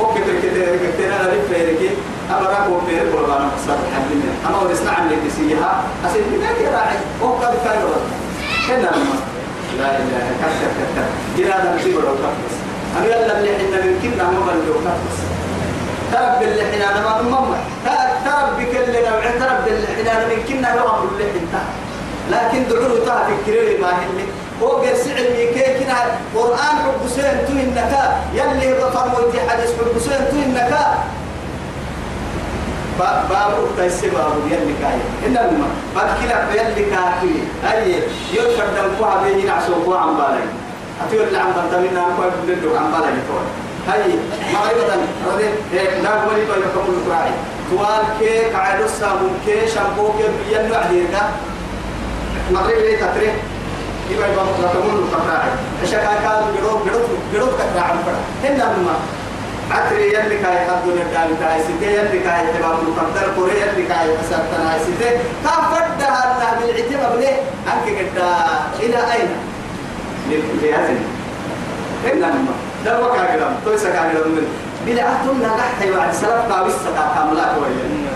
[0.00, 0.64] أوكي كده
[0.98, 1.90] كده أنا لف فيركي
[2.38, 6.22] اما راكو فير ولا أنا قصر حبيبي أما ورسنا عن اللي تسيها أسيب
[6.60, 6.96] كده راعي.
[7.22, 7.74] أوكي كده
[8.68, 9.16] هنا لما
[9.78, 10.68] لا إله كتر
[11.36, 12.54] كتر مصيبه لو كفس
[12.98, 15.16] أنا يلا اللي إحنا يمكننا ما بنلو كفس
[16.12, 17.56] ترب اللي إحنا أنا ما ماما
[18.24, 21.54] ترب بكل نوع ترب اللي إحنا انا يمكننا لو أمر اللي انت
[22.30, 24.24] لكن دعوه تاع فكري ما هي
[24.62, 25.96] هو قرس علمي كي كنا.
[26.36, 30.94] قرآن حب سين تو النكا يلي غفر ودي حديث حب سين تو النكا
[32.98, 35.00] باب تيسي باب يلي كاي.
[35.26, 37.34] إن الماء بعد كلا يلي كاكي
[37.72, 38.02] أي
[38.32, 40.44] يرفع دمكوها بيجي نعسو قوة عم بالي.
[41.06, 43.46] أتيور اللي عم بنتمنى أنكوا بدو عم بالي كون
[43.88, 44.02] هاي
[44.70, 44.96] أيضا
[45.28, 45.48] رضي
[46.02, 47.30] ناقول لي بقول لكم القراعي
[47.70, 51.30] توال كي قاعد الصابون كي شامبو كي بيجي نوعديرنا
[52.50, 53.32] مغرب لي تتري.
[54.10, 55.50] يبقى يبقى مطلقون القراعي
[55.82, 57.02] الشكا كان جروب جروب
[57.34, 58.94] جروب كتراع عمبرا هنا لما
[59.74, 64.78] عتري يلي كاي حدون الدال كاي سيتي يلي كاي تباب المقدر كوري يلي كاي أسرتنا
[64.86, 65.10] سيتي
[65.44, 68.18] كافرد هذا بالعتبة بليه أنك قد
[68.80, 69.30] إلى أين؟
[70.62, 70.96] لهذه
[72.04, 72.52] هنا لما
[72.84, 74.46] ده وقع كلام تويسا كان من
[74.86, 78.12] بلعتم نجحت وعد سلف قاوس سكا كاملا كويس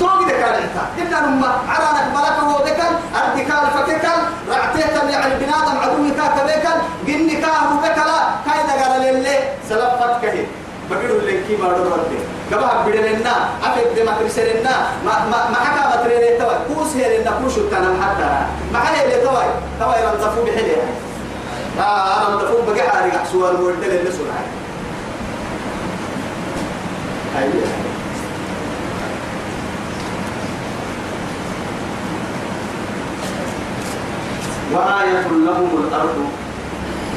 [0.00, 0.76] توقي ده كان انت
[1.08, 7.36] إلا نما عرانك ملك هو ذكر ارتكال فككل رعتيك يعني بنادم عدوي كاك بيكل جني
[7.40, 10.46] كاه بكلا كاي ده قال لله سلف فتكه
[10.90, 12.18] بقول لك كي بارو ورده
[12.52, 14.74] قبا بدلنا افد دم ترسلنا
[15.04, 18.30] ما ما ما حكى بتريني توا كوس هي لنا كوش تنام حتى
[18.72, 19.42] ما هي اللي توا
[19.80, 20.82] توا يرنطفوا بحليه
[21.80, 24.26] آه أنا مدفوع بقى حارق سوار ورده للنسول
[27.36, 27.68] هاي أيوة.
[34.72, 36.24] وآية لهم الأرض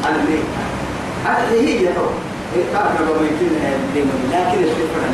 [0.10, 0.62] الميتة
[1.26, 5.10] هذه هي تو كان ربما يمكن لكن الفكرة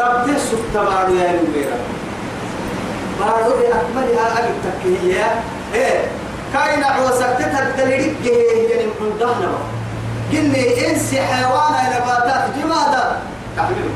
[0.00, 1.78] رب تسوق تبارو يا نبيرا
[3.20, 5.40] بارو بأكملها أجل تكهية
[5.74, 6.00] إيه
[6.54, 9.52] كاين عوسك تتدلريك يعني من دهنا
[10.32, 13.18] قلني انسي حيوان نباتات جمادا
[13.56, 13.90] تحمله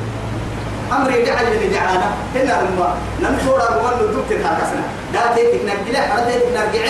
[0.93, 6.87] أمري جعل اللي جعانا هنا لما نمشور أرمان ندوك تتحكسنا دا تيتك نرجع تيتك نرجع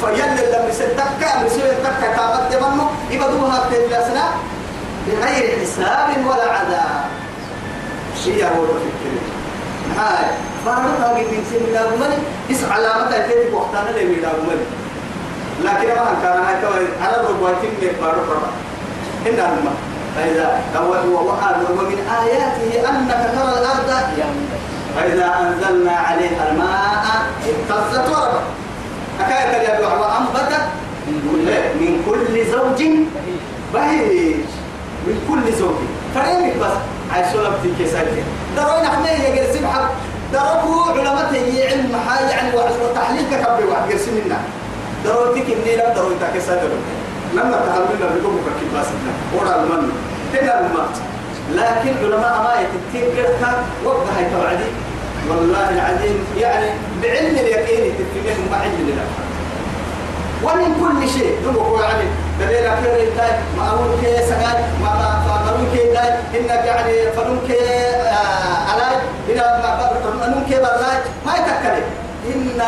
[0.00, 4.24] فيل لما ستك مسوي تك كابت منه يبدوها تتلسنا
[5.06, 7.04] بغير حساب ولا عذاب.
[8.24, 9.12] شيء هو الفكر
[9.98, 10.24] هاي
[10.66, 12.18] فارد هاي من سن لا غمني
[12.50, 14.66] اس علامة تيتك وقتنا اللي لا غمني
[15.64, 18.50] لكن ما كان هاي توي على ربوتين من بارو بارو
[19.26, 19.76] إن الماء
[20.16, 20.60] فإذا
[21.70, 23.90] ومن آياته أنك ترى الأرض
[24.96, 27.04] فإذا أنزلنا عليها الماء
[27.46, 28.42] اهتزت وربت.
[29.20, 30.64] حكاية اليد وأنبتت
[31.80, 32.80] من كل زوج
[33.74, 34.59] بهيج.
[35.06, 35.74] من كل زوج
[36.14, 36.76] فريمك بس
[37.12, 37.26] عايز
[37.62, 38.22] في كيساتي
[38.56, 39.90] دروين إحنا يا حق
[40.32, 44.38] دربوا علماء هي علم حاجة يعني وتحليل كبر واحد قرسم لنا
[45.04, 46.66] دروتك إني لا دروتك كيساتي
[47.34, 48.86] لما تحملنا بكم كيف بس
[49.36, 49.92] ورا المن
[50.34, 50.86] هنا المن
[51.54, 53.48] لكن علماء ما يتكتير كده
[53.84, 54.70] وقت هاي توعدي
[55.28, 56.18] والله العظيم.
[56.38, 56.66] يعني
[57.02, 59.30] بعلم اليقين تفهمهم ما علم الأفعال
[60.44, 61.36] ومن كل شيء.
[61.48, 62.04] نبقى يعني
[62.40, 64.92] دليل أخير إنتاج ما أقول كي سجاد ما
[65.28, 67.58] فقرون كي داي إنك يعني فنون كي
[68.70, 68.98] علاج
[69.28, 69.70] إلى ما
[70.20, 71.88] فنون كي بلاج ما يتكلم.
[72.30, 72.60] إن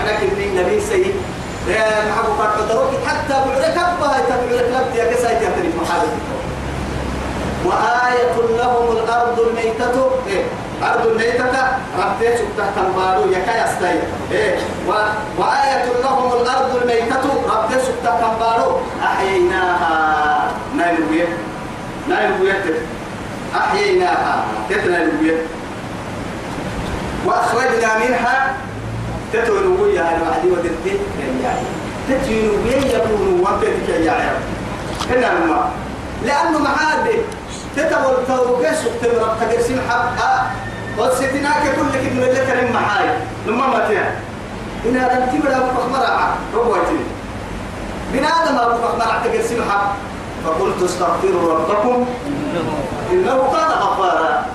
[0.00, 1.14] أنا كني نبي سيد.
[2.10, 6.20] محبوب قدروك حتى بعرك أبها تبعرك لبت يا كسا يتهتري محادثة
[7.64, 10.10] وآية لهم الأرض الميتة.
[10.28, 10.37] إيه.
[10.82, 11.44] أرض الميتة
[11.98, 14.00] ربتي تحت البارو يكا يستي
[14.32, 14.56] إيه
[14.88, 14.90] و...
[15.38, 20.50] وآية لهم الأرض الميتة ربتي تحت البارو أحييناها.
[20.76, 21.28] نايلوية
[22.08, 22.64] نايلوية
[23.56, 24.44] أحييناها.
[24.70, 25.36] تتنايلوية
[27.26, 28.54] وأخرجنا منها.
[29.32, 31.00] تتنوية هذا وحدي ودرتي.
[31.44, 31.60] يعني
[32.08, 34.38] تتنوية يكون وانتك يا
[35.10, 35.70] هنا الماء
[36.24, 37.18] لأنه معادي.
[37.76, 39.80] تتبول توقس وتمرق تقرسين
[40.98, 43.08] حقا والستناك كل كلمة لك لما حاي
[43.46, 43.98] لما متى
[44.86, 46.36] إن هذا التمر أبو فخمرة.
[46.54, 47.00] ربوتي
[48.12, 49.94] من آدم أبو فخمرة تقرسين حق.
[50.44, 52.06] فقلت استغفروا ربكم.
[53.12, 54.46] إنه كان غفارا.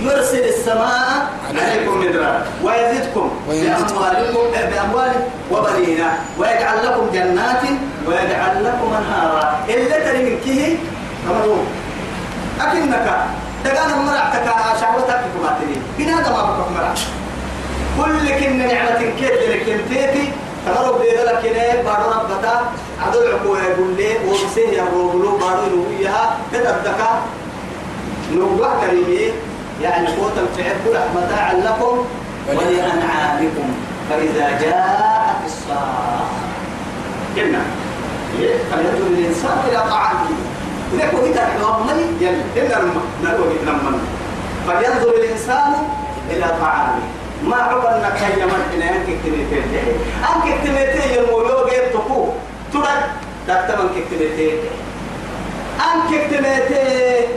[0.00, 2.42] يرسل السماء عليكم مدرارا.
[2.64, 5.12] ويزدكم بأموالكم بأموال
[5.50, 6.04] وبنين
[6.38, 7.62] ويجعل لكم جنات
[8.06, 9.58] ويجعل لكم أنهارا.
[9.68, 10.76] إلا تري من كيه؟
[12.60, 13.16] أكنك
[13.64, 14.46] تقال مرعتك
[14.80, 16.94] شهوتك كما تري بنا هذا ما بكم مرع.
[17.98, 20.32] كل كن نعمة كيف لك انتيتي
[20.66, 22.72] تغرب دي لك هنا بارو ربتا
[23.06, 27.00] عدو العقو يقول لي وبسيه يا روبلو بارو نويها تتبتك
[28.32, 29.32] نوبة كريمي.
[29.82, 32.04] يعني قوت الفعل كل متاعا لكم
[32.48, 33.68] ولأنعامكم.
[34.10, 36.24] فإذا جاءت الصاخة.
[37.36, 37.62] كنا.
[38.70, 40.30] فلينظر الإنسان إلى طعامه.
[40.94, 42.78] لك وقت الحمامي يلي إلا
[43.22, 43.98] نلوه لما
[44.66, 45.72] فلينظر الإنسان
[46.30, 47.02] إلى طعامه.
[47.44, 49.62] ما عقلنا كي يمن إن أنك اكتميتين
[50.28, 52.28] أنك اكتميتين يلمولو غير تقو
[52.72, 53.02] ترد
[53.48, 54.58] دكتمن كتميتين
[55.80, 57.28] أنك اكتميتين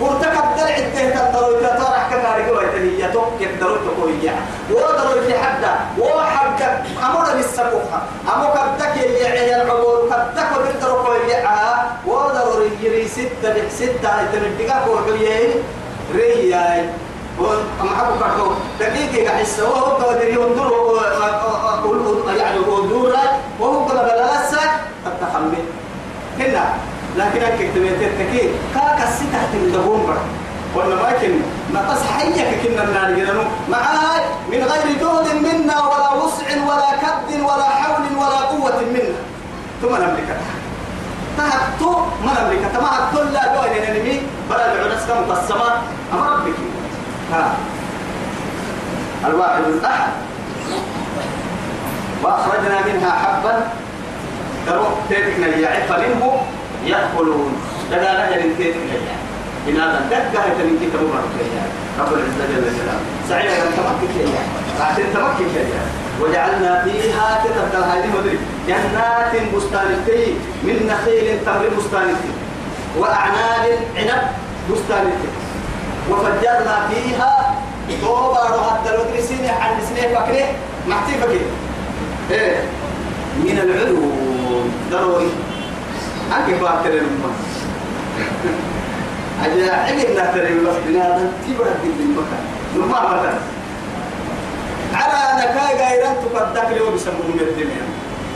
[0.00, 4.34] مرتكب درع التهت الضروي تطرح كذلك ويتنية توقف ضروي تقوية.
[4.70, 7.98] وضروي في حدا وحدا أمر بالسبوخة
[8.34, 11.44] أمر كبدك يلي العبور كبدك وبالدرو قوية
[12.06, 14.10] وضروي يري ستة ستة.
[14.22, 15.54] يتمدقا قوية
[16.14, 16.88] رياي
[17.80, 20.70] أما حبو كرتو دقيقة حس وهو قادر ينظر
[22.36, 23.14] يعني ودور
[23.60, 24.60] وهو قادر بلاسة
[25.06, 25.64] التحمل
[26.38, 26.64] هنا.
[27.16, 27.40] لكن
[27.74, 30.18] تبيتين تكي كاك الستة تندبون بر
[30.74, 31.34] ولا ما كن
[31.74, 37.68] ما تصحيك كنا النار جنانو معاي من غير جهد منا ولا وسع ولا كد ولا
[37.80, 39.18] حول ولا قوة منا.
[39.82, 40.36] ثم نملك
[41.36, 41.90] تهتو
[42.24, 44.20] ما نملك تما هتو لا دو ان نمي.
[44.50, 46.58] بلا العنس كم قسما أما ربك
[47.32, 47.52] ها.
[49.26, 50.12] الواحد الأحد.
[52.22, 53.68] وأخرجنا منها حبا.
[54.66, 55.82] تروح تيتك نجاعي.
[55.88, 56.40] فمنه
[56.86, 57.52] يأكلون.
[57.90, 58.76] لذا لا كيف
[59.68, 61.02] إن هذا دقة من كتاب
[62.00, 63.00] رب العزة جل جلاله.
[63.28, 64.42] سعيدا أن تمكن فيها
[64.78, 65.84] بعد تمكن فيها
[66.20, 68.38] وجعلنا فيها تتبدل هذه مدري.
[68.68, 72.30] جنات بستانتي من نخيل تمر بستانتي
[72.98, 74.22] وأعناب عنب
[74.70, 75.28] بستانتي
[76.10, 77.54] وفجرنا فيها
[78.70, 80.46] حتى لو ترسيني عن سنين فكره
[80.88, 81.50] محتي فكره
[82.30, 82.56] إيه.
[83.38, 84.72] من العلوم.
[84.92, 85.30] ضروري.
[86.30, 87.36] أنك باتر الماء
[89.44, 92.44] أجا عقب نهتر الماء بنادم تبرد بالمكان.
[92.76, 93.38] نما مثلا
[94.94, 97.84] على نكاي غيران تقدك لي وبسموهم الدنيا.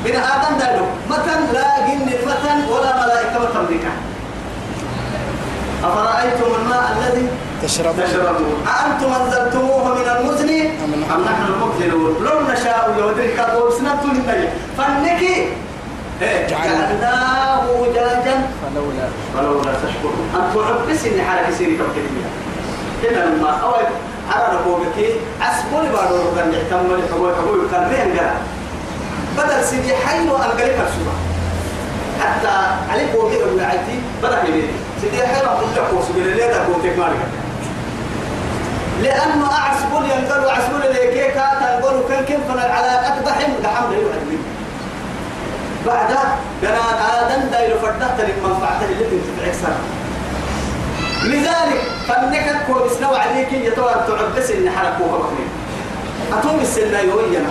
[0.04, 3.64] بن آدم دلو مثلا لا جن مثلا ولا ملائكة مثلا
[5.84, 7.28] أفرأيتم الماء الذي
[7.62, 8.56] تشربون؟ تشربون.
[8.66, 10.50] أأنتم أنزلتموه من المزن
[11.14, 15.48] أم نحن المبذلون؟ لو نشاء يودرك وبسنبت للنبي فنكي
[16.20, 22.28] جعلناه وجاجا فلولا فلولا تشكرون أن تعبس إني حالك سيري كبكرية
[23.04, 23.86] هنا الماء أول
[24.30, 24.98] على ربوبك.
[25.42, 28.34] أسبول بارو ربنا يحتمل حبوي كان رين قرا
[29.38, 31.14] بدل سيدي حي وأنقلك السبا
[32.20, 32.48] حتى
[32.92, 37.18] عليك وغير من عتي بدأ يبيت سيدي حيرا قل لك وسبيل الله تكون تكمالك
[39.02, 44.38] لأنه أعسبول ينقلوا عسبول ليكيكا تنقلوا كان كيف على أكبحهم؟ لحمد يوعد
[45.86, 46.08] بعد
[46.62, 49.74] بنات آدم دايلو فردت للمنفعة اللي تنتفع أكثر
[51.24, 55.48] لذلك فنك كو بسنو عليك يتوى تعبس إن حركوها بخير
[56.38, 57.42] أتوم السنة يويا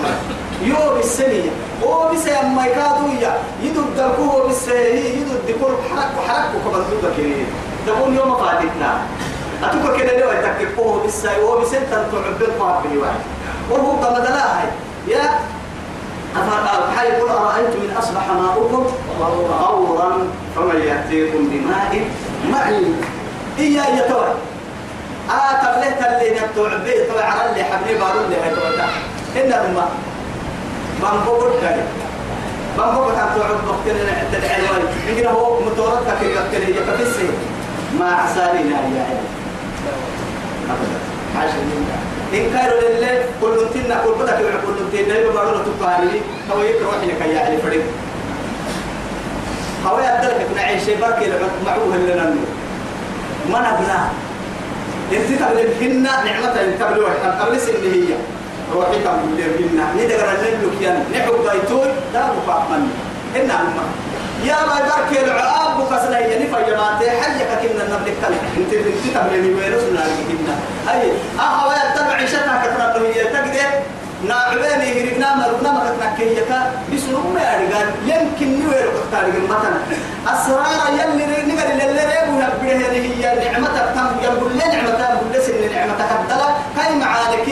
[0.61, 1.49] يو بالسنية
[1.83, 2.25] هو بس
[2.55, 3.37] ما يكادوا يا.
[3.63, 7.45] يدو الدركو بس يدو الدكور حرك وحرك وكبر دودا كنيه
[7.87, 8.97] تقول يوم فاتتنا
[9.63, 13.15] أتوقع كده لو يتكفوه بس هو بس أنت تعبد قاب بنيوان
[13.71, 14.65] وهو كما دلاها
[15.07, 15.29] يا
[16.35, 18.85] قل أرأيتم إن أصبح ماؤكم؟
[19.19, 20.11] غورا.
[20.55, 22.07] فمن يأتيكم بماء
[22.51, 23.01] معين.
[23.59, 24.27] إيا يتوى
[25.29, 28.67] آه تبليت اللي نبتوع بيه طبعا على اللي حبني بارون اللي هيتوى
[29.35, 29.91] إن الماء
[31.01, 31.75] بامبوكو كاي
[32.77, 37.29] بامبوكو تبتوع بقتل عند العلوان يمكن هو متورطة كي يقتل يكفسي
[37.99, 39.17] ما عسالينا يا عيال
[40.69, 40.99] أبدا.
[41.35, 41.97] حاشا لله
[42.33, 46.19] إن كانوا لله كل تنا كل بدك كل تنا يبقى بارون تقارني
[46.51, 47.83] هو يكره لك يا علي فريق
[49.85, 51.29] هو يدلك نعيش بركي
[51.65, 52.41] معوه نمو
[53.51, 53.99] ما نبنا
[55.11, 58.15] انت تقبل هنا نعمة تقبل واحد قبل سن هي
[58.73, 62.81] روحي تقبل هنا ندقر نلوك ين نحب بيتوي لا مفاق من
[63.35, 63.83] هنا أما
[64.43, 69.55] يا ما يبارك العاب بكسنا هي نفا جماعة حيك كنا نملك كلا انت انت تقبل
[69.57, 70.55] ويروس نارك هنا
[70.93, 73.73] أي أه ويا تبع عيشتها كثرة هي تقدر.
[74.27, 75.83] نعباني هرقنا مرقنا ما
[76.17, 79.73] كتنكيكا بسرق ما يرقان يمكن نوير قطارق المتن
[80.27, 84.07] أسرار يلي نقل اللي ريبو نبره هي نعمتك تم.
[84.23, 87.47] يقول لي نعمتك يقول لي سن نعمتك الدلا هاي معانك؟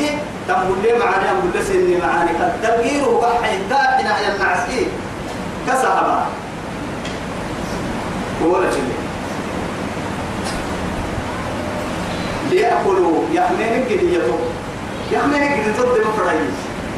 [0.47, 4.87] تقول لي معاني يقول لي سن معانك الدلقير وبحي داعنا يا المعسكين
[5.67, 6.25] كسهبا
[8.45, 8.93] ولا شيء
[12.51, 14.39] ليأكلوا يحمينك ديتهم
[15.11, 16.37] يا أخي هيك ضد مفرعي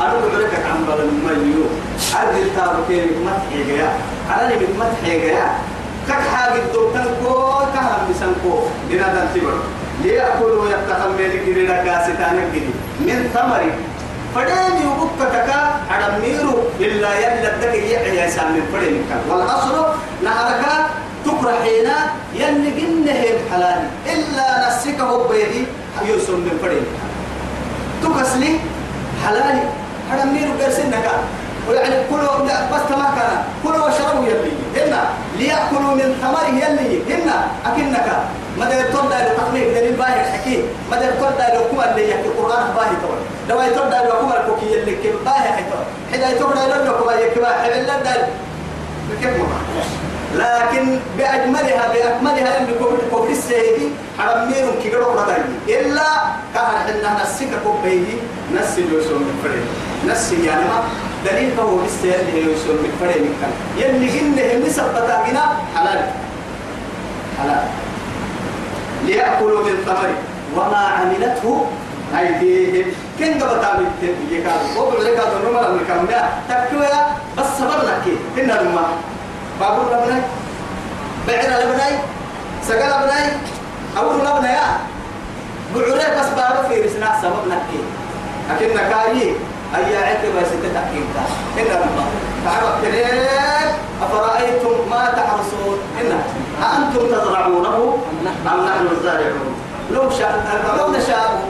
[0.02, 1.64] أنا بقول لك عن بلد الميو
[2.16, 3.90] عرض التابو كيف متحي جيا
[4.30, 5.52] على اللي متحي جيا
[6.08, 7.34] كك حاجة دوتن كو
[7.74, 9.54] كهرم بسن كو دينا دانتيبر
[10.04, 13.72] ليأكلوا يبتخل ميلك دينا كاستان جدي من ثمري
[14.36, 19.86] فدين يبقى تكا على ميرو إلا يلا دك يحيى سامي فدين والأصل
[20.24, 20.66] نهرك
[21.26, 21.96] تكره حينا
[22.34, 23.22] يلي جنه
[23.52, 23.80] حلال
[24.14, 25.64] إلا نسكه بيدي
[26.08, 26.86] يوسف من فدين
[28.04, 28.60] تكسلي
[29.26, 29.64] حلالي
[30.12, 31.12] هذا ميرو قرسين نكا
[31.70, 33.44] ويعني كلوا بس تما كان.
[33.64, 34.52] كلوا وشربوا يلي.
[34.76, 35.04] هنا
[35.38, 37.14] ليأكلوا من ثمره يلي.
[37.14, 38.08] هنا أكنك.
[38.60, 42.96] ما يطول ده تقنيك دليل باهي الحكي ما يطول ده لكم اللي يحكي القرآن باهي
[43.02, 43.18] طول
[43.50, 45.80] لو ده لكم الكوكي يلي كم باهي حتى
[46.14, 48.28] حدا ده لكم يحكي باهي حبل ده
[49.22, 49.34] كيف
[50.36, 52.74] لكن بأجملها بأكملها اللي
[53.12, 56.04] كوب السيدي حرمين كي قروا رداي إلا
[56.54, 58.18] كهر حنا نسيك كوب بيدي
[58.56, 59.66] نسي يوسف من فريد
[60.12, 60.84] نسي يعني ما
[61.26, 63.54] دليل هو السيد اللي يوسف من فريد من كان.
[63.78, 65.44] يلي جنه نسب بتاعنا
[65.76, 66.02] حلال.
[67.40, 67.64] حلال.
[69.06, 70.16] ليأكلوا من ثمره
[70.56, 71.66] وما عملته
[72.20, 72.86] أيديهم.
[73.20, 73.86] كن قبل تعمل
[74.32, 77.08] يكاد وقبل يكاد النمر من كمية تكويا
[77.38, 78.18] بس صبرنا كي.
[78.36, 78.86] كنا نما
[79.60, 80.22] بابور لبناي
[81.28, 81.94] بعير لبناي
[82.68, 83.26] سجل لبناي
[83.98, 84.78] أول لبناي يا.
[85.76, 87.80] بعوري بس بارو في رسنا سببنا كي
[88.52, 89.34] أكن نكاي
[89.76, 91.06] أي عتبة ستتأكيد
[91.58, 92.06] إن الله
[92.46, 93.24] تعرف كريم
[94.04, 96.20] أفرأيتم ما تحرسون إن
[96.64, 99.56] أأنتم تزرعونه أم نحن؟ الزارعون؟
[99.92, 100.44] لو شاء
[100.78, 101.42] لو نشاء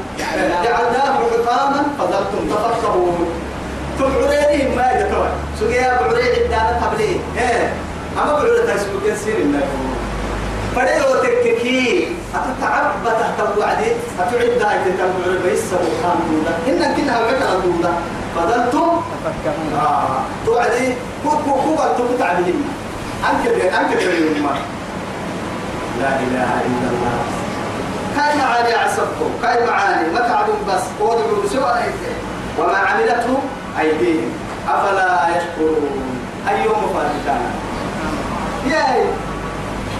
[0.63, 3.27] جعلناه حطاما فظلتم تفكرون
[3.99, 5.27] تبعرينهم ما يتوى
[5.59, 7.73] سقيا بعري عدانا قبلي إيه.
[8.17, 9.67] أما بعري تسبق يسير الله
[10.75, 17.91] فديو تككي أتتعب تحت وعدي أتعد هاي تتبع بيس وخام دولا إن كنا وعد دولا
[18.35, 19.01] فضلتم
[19.75, 20.21] آه.
[20.45, 20.93] توعدي
[21.23, 22.63] كو كو كو قلتم تعبدين
[23.29, 23.91] أنك أنك
[26.01, 27.17] لا إله إلا الله.
[28.15, 30.83] كاي معاني عصبكم؟ كاي معاني؟ ما تعبون بس.
[30.99, 31.63] وضعوا بسوء
[32.59, 33.39] وما عملته
[33.79, 34.31] أيديهم.
[34.69, 36.19] أفلا يشكرون.
[36.49, 37.49] أي يوم فاتتانا
[38.67, 39.05] يا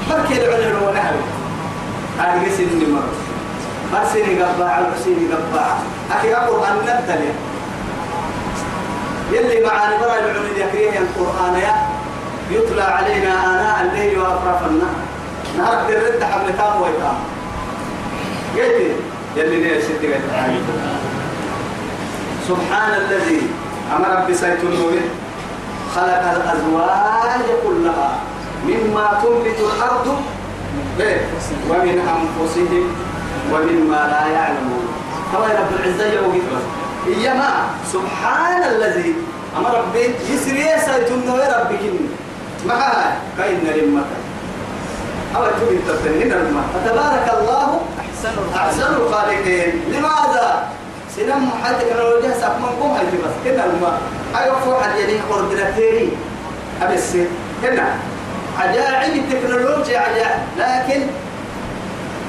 [0.10, 1.14] بركي العلم ونهر
[2.20, 3.04] هذه سن مر
[3.94, 5.78] برسيني قباع الحسيني قباع
[6.12, 7.22] أخي القرآن نبتل
[9.32, 11.76] يلي معاني برا العلم يكريه القرآن يا.
[12.52, 14.96] يتلى علينا آناء الليل وأطراف النهار.
[15.58, 17.18] نهار الرد حمل تام ويتام.
[18.56, 18.96] قلت
[19.36, 20.14] يلي ليه ستي
[22.48, 23.42] سبحان الذي
[23.96, 24.94] أمر بسيط النور
[25.96, 28.33] خلق الأزواج كلها.
[28.68, 30.08] مما تنبت الأرض
[31.00, 31.22] إيه؟
[31.70, 32.86] ومن أنفسهم
[33.52, 34.88] ومما لا يعلمون.
[35.36, 36.42] هو رب العزة يوم
[37.08, 37.52] إيما
[37.94, 39.16] سبحان الذي
[39.58, 41.84] أمر ربي يسري سيتم ربك
[42.68, 42.80] ما
[43.38, 44.06] كاين لمك
[45.36, 47.82] أو تبي تبتنين الماء فتبارك الله
[48.56, 49.82] أحسن الخالقين.
[49.90, 50.64] لماذا؟
[51.16, 53.36] سنم حد تكنولوجيا سأكملكم هاي بس.
[53.44, 54.02] كنا الماء
[54.36, 56.12] أيوة فوق حد يديه قردنتين
[56.82, 57.16] أبس
[57.64, 57.88] هنا
[58.60, 60.40] عجائب التكنولوجيا عجائب.
[60.58, 61.02] لكن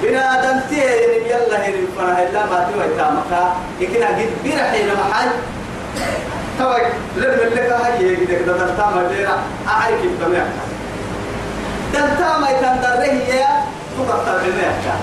[0.03, 5.29] بنادم تيري يلا هي الفرح إلا ما توي تامكا لكن أجد برحين محل
[6.59, 6.83] توي
[7.17, 9.39] لما لك هاي يجدك ده تام ديرا.
[9.69, 10.47] أعرف كيف تمام
[11.93, 13.45] دلتا ما يتندره هي
[13.99, 14.95] تقطع بالمية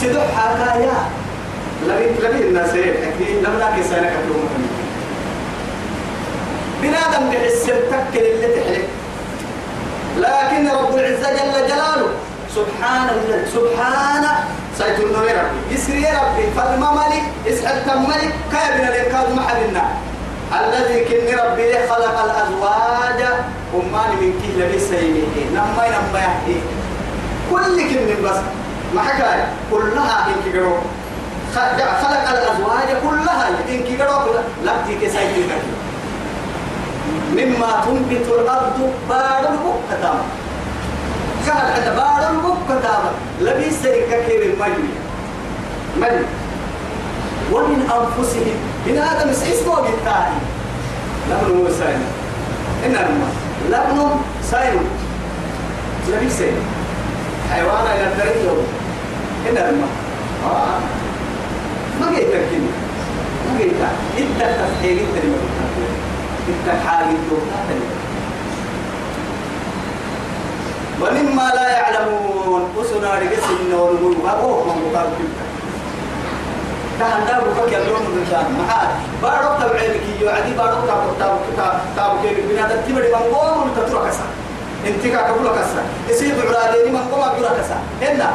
[0.00, 0.92] سدوح حكايا
[1.86, 4.48] لبي لبي الناس أكيد لم ناكي سنة كتوم
[6.82, 8.88] بنادم بحس التكل اللي تحلك
[10.16, 12.08] لكن رب العزة جل جلاله
[12.54, 14.24] سبحان الله سبحان.
[14.78, 15.74] سيد النور ربي.
[15.74, 16.46] يسري ربي.
[16.56, 19.84] فالمملك اسحل تملك كابنا لإنقاذ محلنا
[20.60, 23.20] الذي كن ربي خلق الأزواج.
[23.74, 26.58] أمان من كل بسيمه نما نما يحكي
[27.50, 28.38] كل كن بس.
[28.94, 30.38] ما حكاية كلها إن
[32.02, 33.48] خلق الأزواج كلها.
[33.68, 34.18] إن كيرو
[34.62, 35.50] لبتي كسيد
[37.36, 40.18] مما تنبت الأرض بعد المقتدم
[41.46, 43.04] كان حتى بعد المقتدم
[43.40, 44.90] لبي سيكا كير المجوي
[45.96, 46.26] مجوي
[47.52, 48.56] ومن أنفسهم.
[48.86, 50.38] من هذا مس اسمه بالتالي.
[51.30, 52.02] لبن هو ساين
[52.86, 53.32] إن الماء
[53.70, 54.10] لبن
[54.50, 54.80] ساين
[56.08, 56.56] لبي ساين
[57.52, 58.66] حيوان إلى الطريق يوم
[59.50, 59.88] إن الماء
[60.44, 60.78] آه.
[62.00, 62.68] ما جيت تكني
[63.52, 63.72] ما جيت
[64.18, 65.24] إنت تفحيل إنت
[66.48, 67.06] إنت حال
[71.02, 75.28] ومما لا يعلمون وسنا رجس النور وابوه من مقابل
[76.98, 78.88] كان دار بك يلون من كان معاد
[79.22, 81.38] بارك تبعينك يعدي بارك تابو تابو
[81.96, 84.24] تابو كيف بنا تتبري من قوم تترك كسا
[84.86, 88.30] انت كقبل كسا يسيب علادين من قوم أقول كسا هنا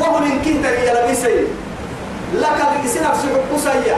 [0.00, 1.46] وهو إن كنت يا لبيسي.
[2.34, 3.96] لك الإسنا في حقوسيا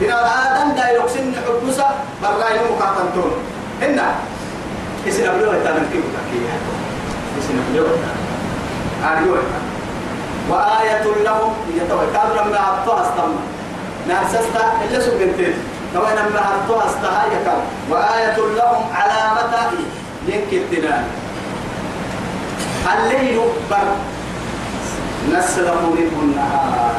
[0.00, 0.16] بنا
[0.46, 1.88] آدم دا يقسن حقوسا
[2.22, 3.32] براي مقاطنتون
[3.82, 4.06] هنا
[5.08, 6.56] إسنا بلوه تامن كيف تحكيها
[7.38, 7.98] إسنا بلوه
[9.04, 9.42] أريوه
[10.50, 11.52] وآية لهم
[12.14, 13.40] كابرا ما عطوها استمع
[14.08, 15.54] نارسستا إلا سبنتين
[15.94, 19.70] توين ما عطوها استها يكال وآية لهم علامة
[20.28, 21.04] ينكي التنان
[22.94, 23.40] الليل
[23.70, 23.88] بر.
[25.32, 26.94] نسلخ منه النهار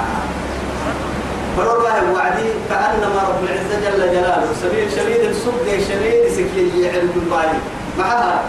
[1.58, 4.48] فربه وعدي كأنما رب العزة جل جلاله.
[4.62, 7.60] سبيل شديد السبق شديد سكي يعرف البالي
[7.98, 8.42] معها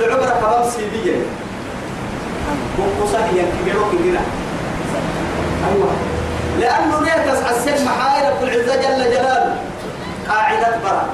[0.00, 1.16] العبرة كمان سيبية
[2.78, 4.20] وقصة هي كبيرة كبيرة
[5.68, 5.90] أيوة.
[6.60, 9.56] لأنه نيتس السن محاي رب العزة جل جلاله؟
[10.28, 11.06] قاعدة برا.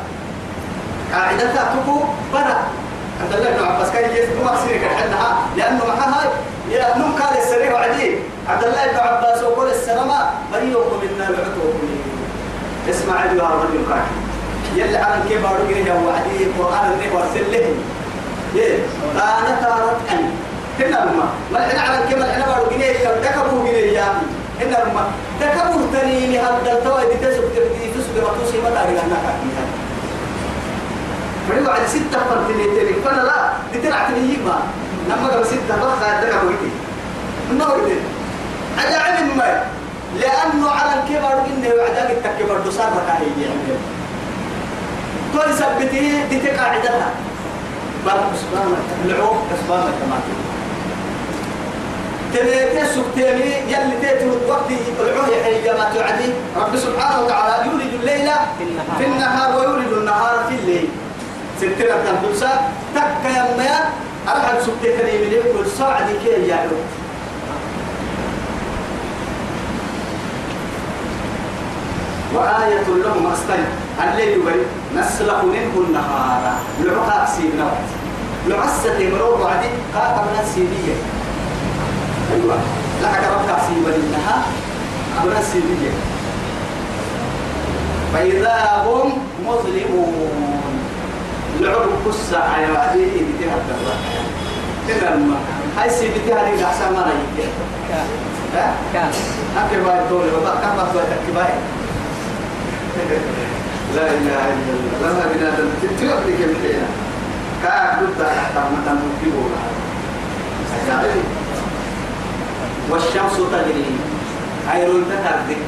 [1.13, 1.99] قاعدة تأتكو
[2.33, 2.57] برا.
[3.23, 4.11] عبد الله بن عباس كان
[4.45, 4.83] ما سيرك
[5.57, 6.33] لأنه معها
[6.71, 8.17] يا نم السريع وعدي
[8.49, 11.89] عبد الله بن عباس وقول السلامة مريوكم منا العتوكم
[12.91, 14.07] اسمع يا رجل قاعد
[14.77, 17.75] يلي على كيف أقول يا وعدي القرآن اللي ورسل له
[18.57, 18.79] إيه؟
[19.15, 20.31] أنا تارت أني
[20.81, 24.05] هنا لما ما إحنا على كيف إحنا بقول جنيه دكبوا جنيه يا
[24.61, 25.05] هنا لما
[25.41, 29.67] دكبوا تاني هذا التوي دي تسوق تبدي ما توصي ما تعرف أنا كذا
[31.49, 33.53] فريقوا على ستة فرتني تلك فأنا لا.
[33.73, 34.59] دي تلعب تنيجي ما
[35.09, 36.73] لما قبل ستة بقى دكبوا جنيه
[37.51, 37.79] النور
[38.77, 39.63] دي عجائب ما.
[40.21, 42.59] لأنه على الكبر إنه وعدك التكبر.
[42.67, 43.79] دصار ركاهي يعني
[45.33, 47.11] كل سبتي دي تقاعدها
[48.07, 50.21] بل أسبانك العوق أسبانك كما
[52.35, 54.71] تبيتي سكتيني يلي تيتي الوقت
[55.01, 56.33] العوه يحيي ما تعدي.
[56.57, 58.31] رب سبحانه وتعالى يولد الليل
[58.99, 59.59] في النهار.
[59.59, 60.89] ويولد النهار في الليل.
[61.59, 62.51] ستنا تنبسا
[62.95, 63.79] تكا يميا
[64.29, 66.77] أرحب سكتيني من يقول صعدي كي يعلو
[72.35, 73.67] وآية لهم أستنى
[74.05, 74.67] الليل يبري.
[74.97, 76.55] نسلخ منه النهار.
[76.85, 77.71] لعقا سيبنا
[78.49, 80.95] لعسة مرور وعدي من السيبية
[82.35, 82.57] أيوة.
[83.03, 84.43] لحق ربك سيبا للنهار
[85.25, 85.93] من السيبية
[88.15, 89.13] فإذا هم
[89.47, 90.63] مظلمون.
[91.61, 93.95] لعب قصة على وعدي إبتها الدرة
[94.89, 95.37] كده لما
[95.79, 97.07] هاي سيبتها دي أحسن ما
[98.55, 99.11] كان كان
[99.57, 101.53] أكبر باي دولي وبقى كم بقى تكباي
[103.97, 104.99] لا إله إلا الله.
[105.03, 106.89] لما بنادم تتوقع كم حينا
[107.63, 109.61] كا كنت تحت متن مكيبولا
[112.91, 113.85] والشمس تجري.
[114.69, 115.63] عيرون تتردد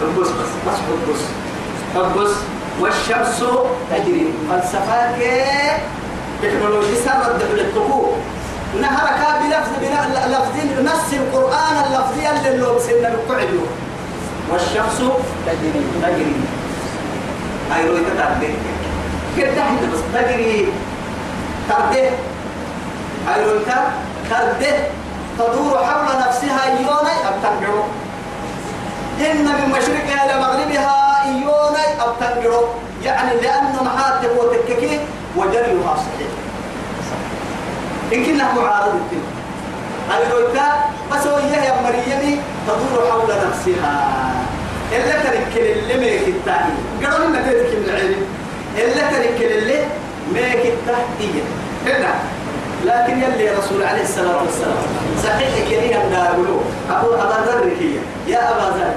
[0.00, 1.22] فبص بس بس بص
[1.94, 2.34] فبص
[2.80, 3.44] والشمس
[3.90, 4.32] تجري.
[4.50, 5.14] فلسفات
[6.42, 8.12] تكنولوجيا سرد بالتقو
[8.80, 13.64] نهرك بلفظ بنا لفظ نفس القرآن اللفظي اللي لو سنة بقعده
[14.52, 14.98] والشمس
[15.46, 15.82] تجري.
[16.02, 16.32] تجري.
[17.76, 18.54] أي روي تتردد
[19.38, 20.66] كده حتى بس تجري.
[21.68, 22.08] ترده
[23.34, 23.58] أي روي
[24.30, 24.76] ترده
[25.38, 27.84] تدور حول نفسها يونا أبتنقروا
[29.20, 32.66] إن من مشرقها إلى مغربها يونا أبتنقروا
[33.04, 35.00] يعني لأنه محاتب وتككي
[35.36, 36.30] وجريها صحيح.
[38.12, 39.00] إن كنا معارض
[40.10, 40.68] الدين الويتا
[41.12, 43.96] بس هو يا مريم تدور حول نفسها.
[44.92, 47.38] إلا تركل اللي ميك التاني قالوا لنا
[47.78, 48.22] من العلم.
[48.76, 49.78] إلا تركل اللي
[50.32, 51.42] ميك التهدية
[51.86, 52.14] هنا.
[52.84, 54.82] لكن يلي رسول عليه الصلاة والسلام
[55.24, 56.36] صحيح كريه النار
[56.90, 57.70] أبو أبا ذر
[58.28, 58.94] يا أبا ذر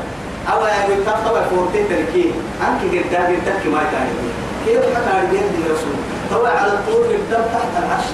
[0.54, 2.32] أو يا يتطوى فورتين تركية.
[2.62, 3.14] أنك قد
[3.46, 4.30] قد ما يتعلم.
[4.66, 5.98] كيف حكى الجند رسول؟
[6.32, 8.06] طوى على الطور الدم تحت العرش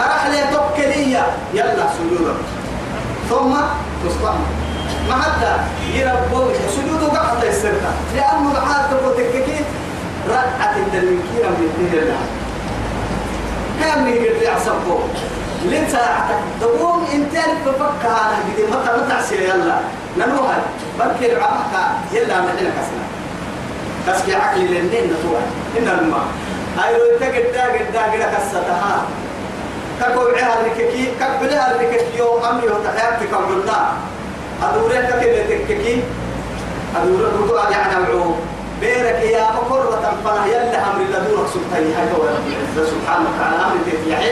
[0.00, 2.34] أرح لي توكلية يلا سجودا.
[3.30, 3.54] ثم
[4.04, 4.38] تصطم
[5.08, 5.56] ما حتى
[5.94, 9.60] يربو سجود قحط السرقة لأنه بعد تبو تككي.
[10.28, 12.22] ركعة التنميكية من الدين الله.
[13.80, 14.98] كم من قد يعصبه
[15.64, 16.40] لين ساعتك.
[16.60, 17.34] تقوم إنت
[17.66, 18.62] بفك هذا بدي
[19.02, 19.78] متى عسير يلا.
[20.18, 20.58] ننوها.
[20.98, 21.74] بركي العمك.
[22.12, 23.06] يلا محلك أسنا
[24.06, 25.42] كسكي عقلي لنين نتوها
[25.78, 26.26] إن الماء.
[26.84, 28.20] أيوة تقد تقد تقد
[29.96, 33.92] كستها كقوعها الرككي كقبلها الرككي يوم أمي وتحياتك قبلنا
[34.62, 36.02] أدورك كده تككي
[36.96, 38.34] أدورك رجوع يعني معو
[38.80, 41.86] بيرك يا مقرة فنا يلا أمر لدورك سبحانه.
[41.96, 44.30] هاي هو سبحانه وتعالى أمر تفيحي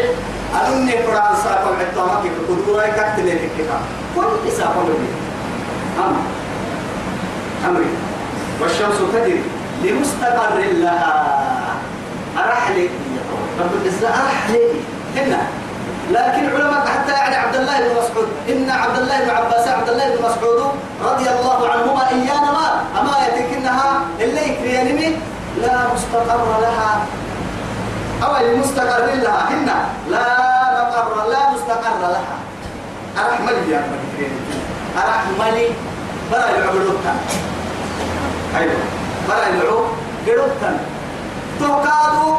[0.67, 3.79] أنني قرآن ساقم عدامك كدورة كتلة تككا
[4.17, 5.09] كل إساقم لي.
[5.99, 6.23] أمر.
[7.69, 7.87] أمري
[8.61, 9.43] والشمس تجري
[9.85, 11.45] لمستقر لها.
[12.39, 12.89] أرحلي
[13.61, 14.94] رب العزة أرحلي.
[15.17, 15.43] هنا.
[16.11, 20.09] لكن علماء حتى يعني عبد الله بن مسعود إن عبد الله بن عباس عبد الله
[20.09, 20.73] بن مسعود
[21.05, 25.17] رضي الله عنهما إيانا ما أما يتكنها اللي يكرينني
[25.63, 27.07] لا مستقر لها.
[28.25, 29.79] أو المستقر لها هنا
[30.11, 30.25] لا
[30.83, 32.37] مقر لا مستقر لها.
[33.19, 34.29] أرحملي يا أرحملي
[34.97, 35.69] أرحملي
[36.33, 37.05] برا يعبدوك.
[38.59, 38.75] أيوة.
[39.29, 39.45] برا
[40.27, 40.77] قلوبتن
[41.61, 42.37] توقعوا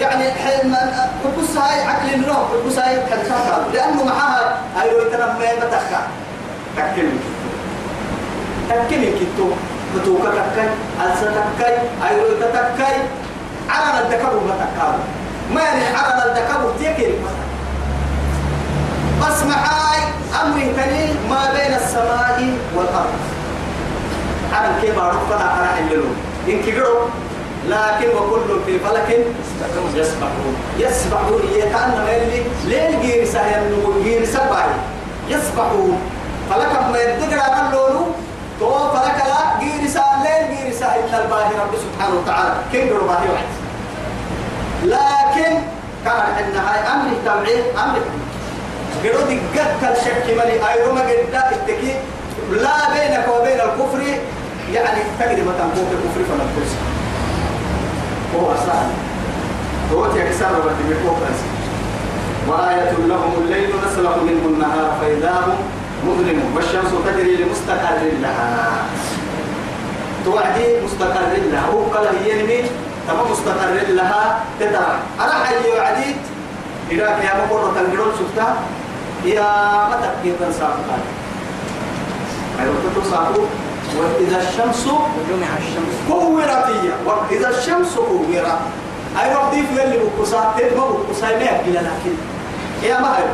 [0.00, 0.74] يعني حين
[1.24, 3.18] قبص هاي عقل النوم قبص هاي كان
[3.74, 6.02] لأنه معها أيوة تنمى بتخا
[6.76, 7.20] تكلم.
[8.68, 9.50] تكلم كتو
[9.96, 10.68] بتوكا تكاي
[11.02, 11.78] ألسا تكاي
[12.10, 12.96] أيوة تكاي.
[13.70, 14.98] على الدكابو بتكابو
[15.54, 17.12] ما يعني على الدكابو تيكي
[19.20, 20.00] بس معاي
[20.42, 23.14] أمر كريم ما بين السماء والأرض.
[24.54, 26.16] على كيف ربنا أنا حللون
[26.48, 27.04] إن كبروا
[27.66, 29.26] لكن وكل في فلك
[29.94, 30.56] يسبحون.
[30.78, 31.42] يسبحون.
[31.54, 34.70] يتعنى ميلي ليل جير سهيا نمو جير سبعي.
[35.28, 35.98] يسبحون.
[36.50, 38.06] فلك ما يدقر على اللولو
[38.60, 42.54] تو فلك لا جير سا ليل جير سا إلا الباهي رب سبحانه وتعالى.
[42.72, 43.50] كن قروا باهي واحد؟
[44.84, 45.52] لكن
[46.04, 48.00] كان عندنا هاي أمر تبعيه أمر
[49.04, 50.68] قروا دقات الشك ملي.
[50.68, 51.20] أيوما قد
[52.50, 54.00] لا بينك وبين الكفر.
[54.72, 56.44] يعني تجد ما تنقوك الكفر فلا
[58.34, 58.90] وهو سهل
[59.90, 60.94] دوت يكسر وبدي
[62.48, 65.58] وآية لهم الليل نسلخ منه النهار فإذا هم
[66.06, 66.52] مظلمون.
[66.56, 68.84] والشمس تجري لمستقر لها.
[70.24, 71.66] توعدي مستقر لها.
[71.72, 72.62] هو قال هي نمي
[73.08, 74.40] تمام مستقر لها.
[74.60, 76.16] تترى أنا حي وعدي
[76.90, 78.56] إذا يا مقرة تنقلون شفتها؟
[79.24, 79.50] يا
[79.88, 80.98] متى كيف تنساقها
[82.60, 83.46] أيوة تتصاقوا
[83.96, 85.94] وإذا الشمس وجمع الشمس.
[86.08, 86.90] كورت هي.
[87.06, 88.58] وإذا الشمس كورت.
[89.22, 92.14] أي وقت في اللي بكسات تبغى بكسات ما يبقى لكن
[92.82, 93.24] يا ما هي.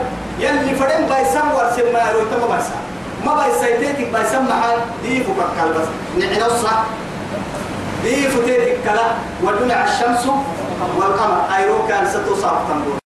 [0.40, 2.82] يلي فرن بايسام ورسم ما يروي تما بايسام
[3.26, 5.88] ما بايسايتك بايسام محل دي فوق الكلبس
[6.18, 6.84] نحن الصح
[8.04, 9.06] دي فتيتك كلا.
[9.42, 10.26] ودمع الشمس
[10.96, 11.40] والقمر.
[11.56, 13.03] أيرو كان ستصاب تنبور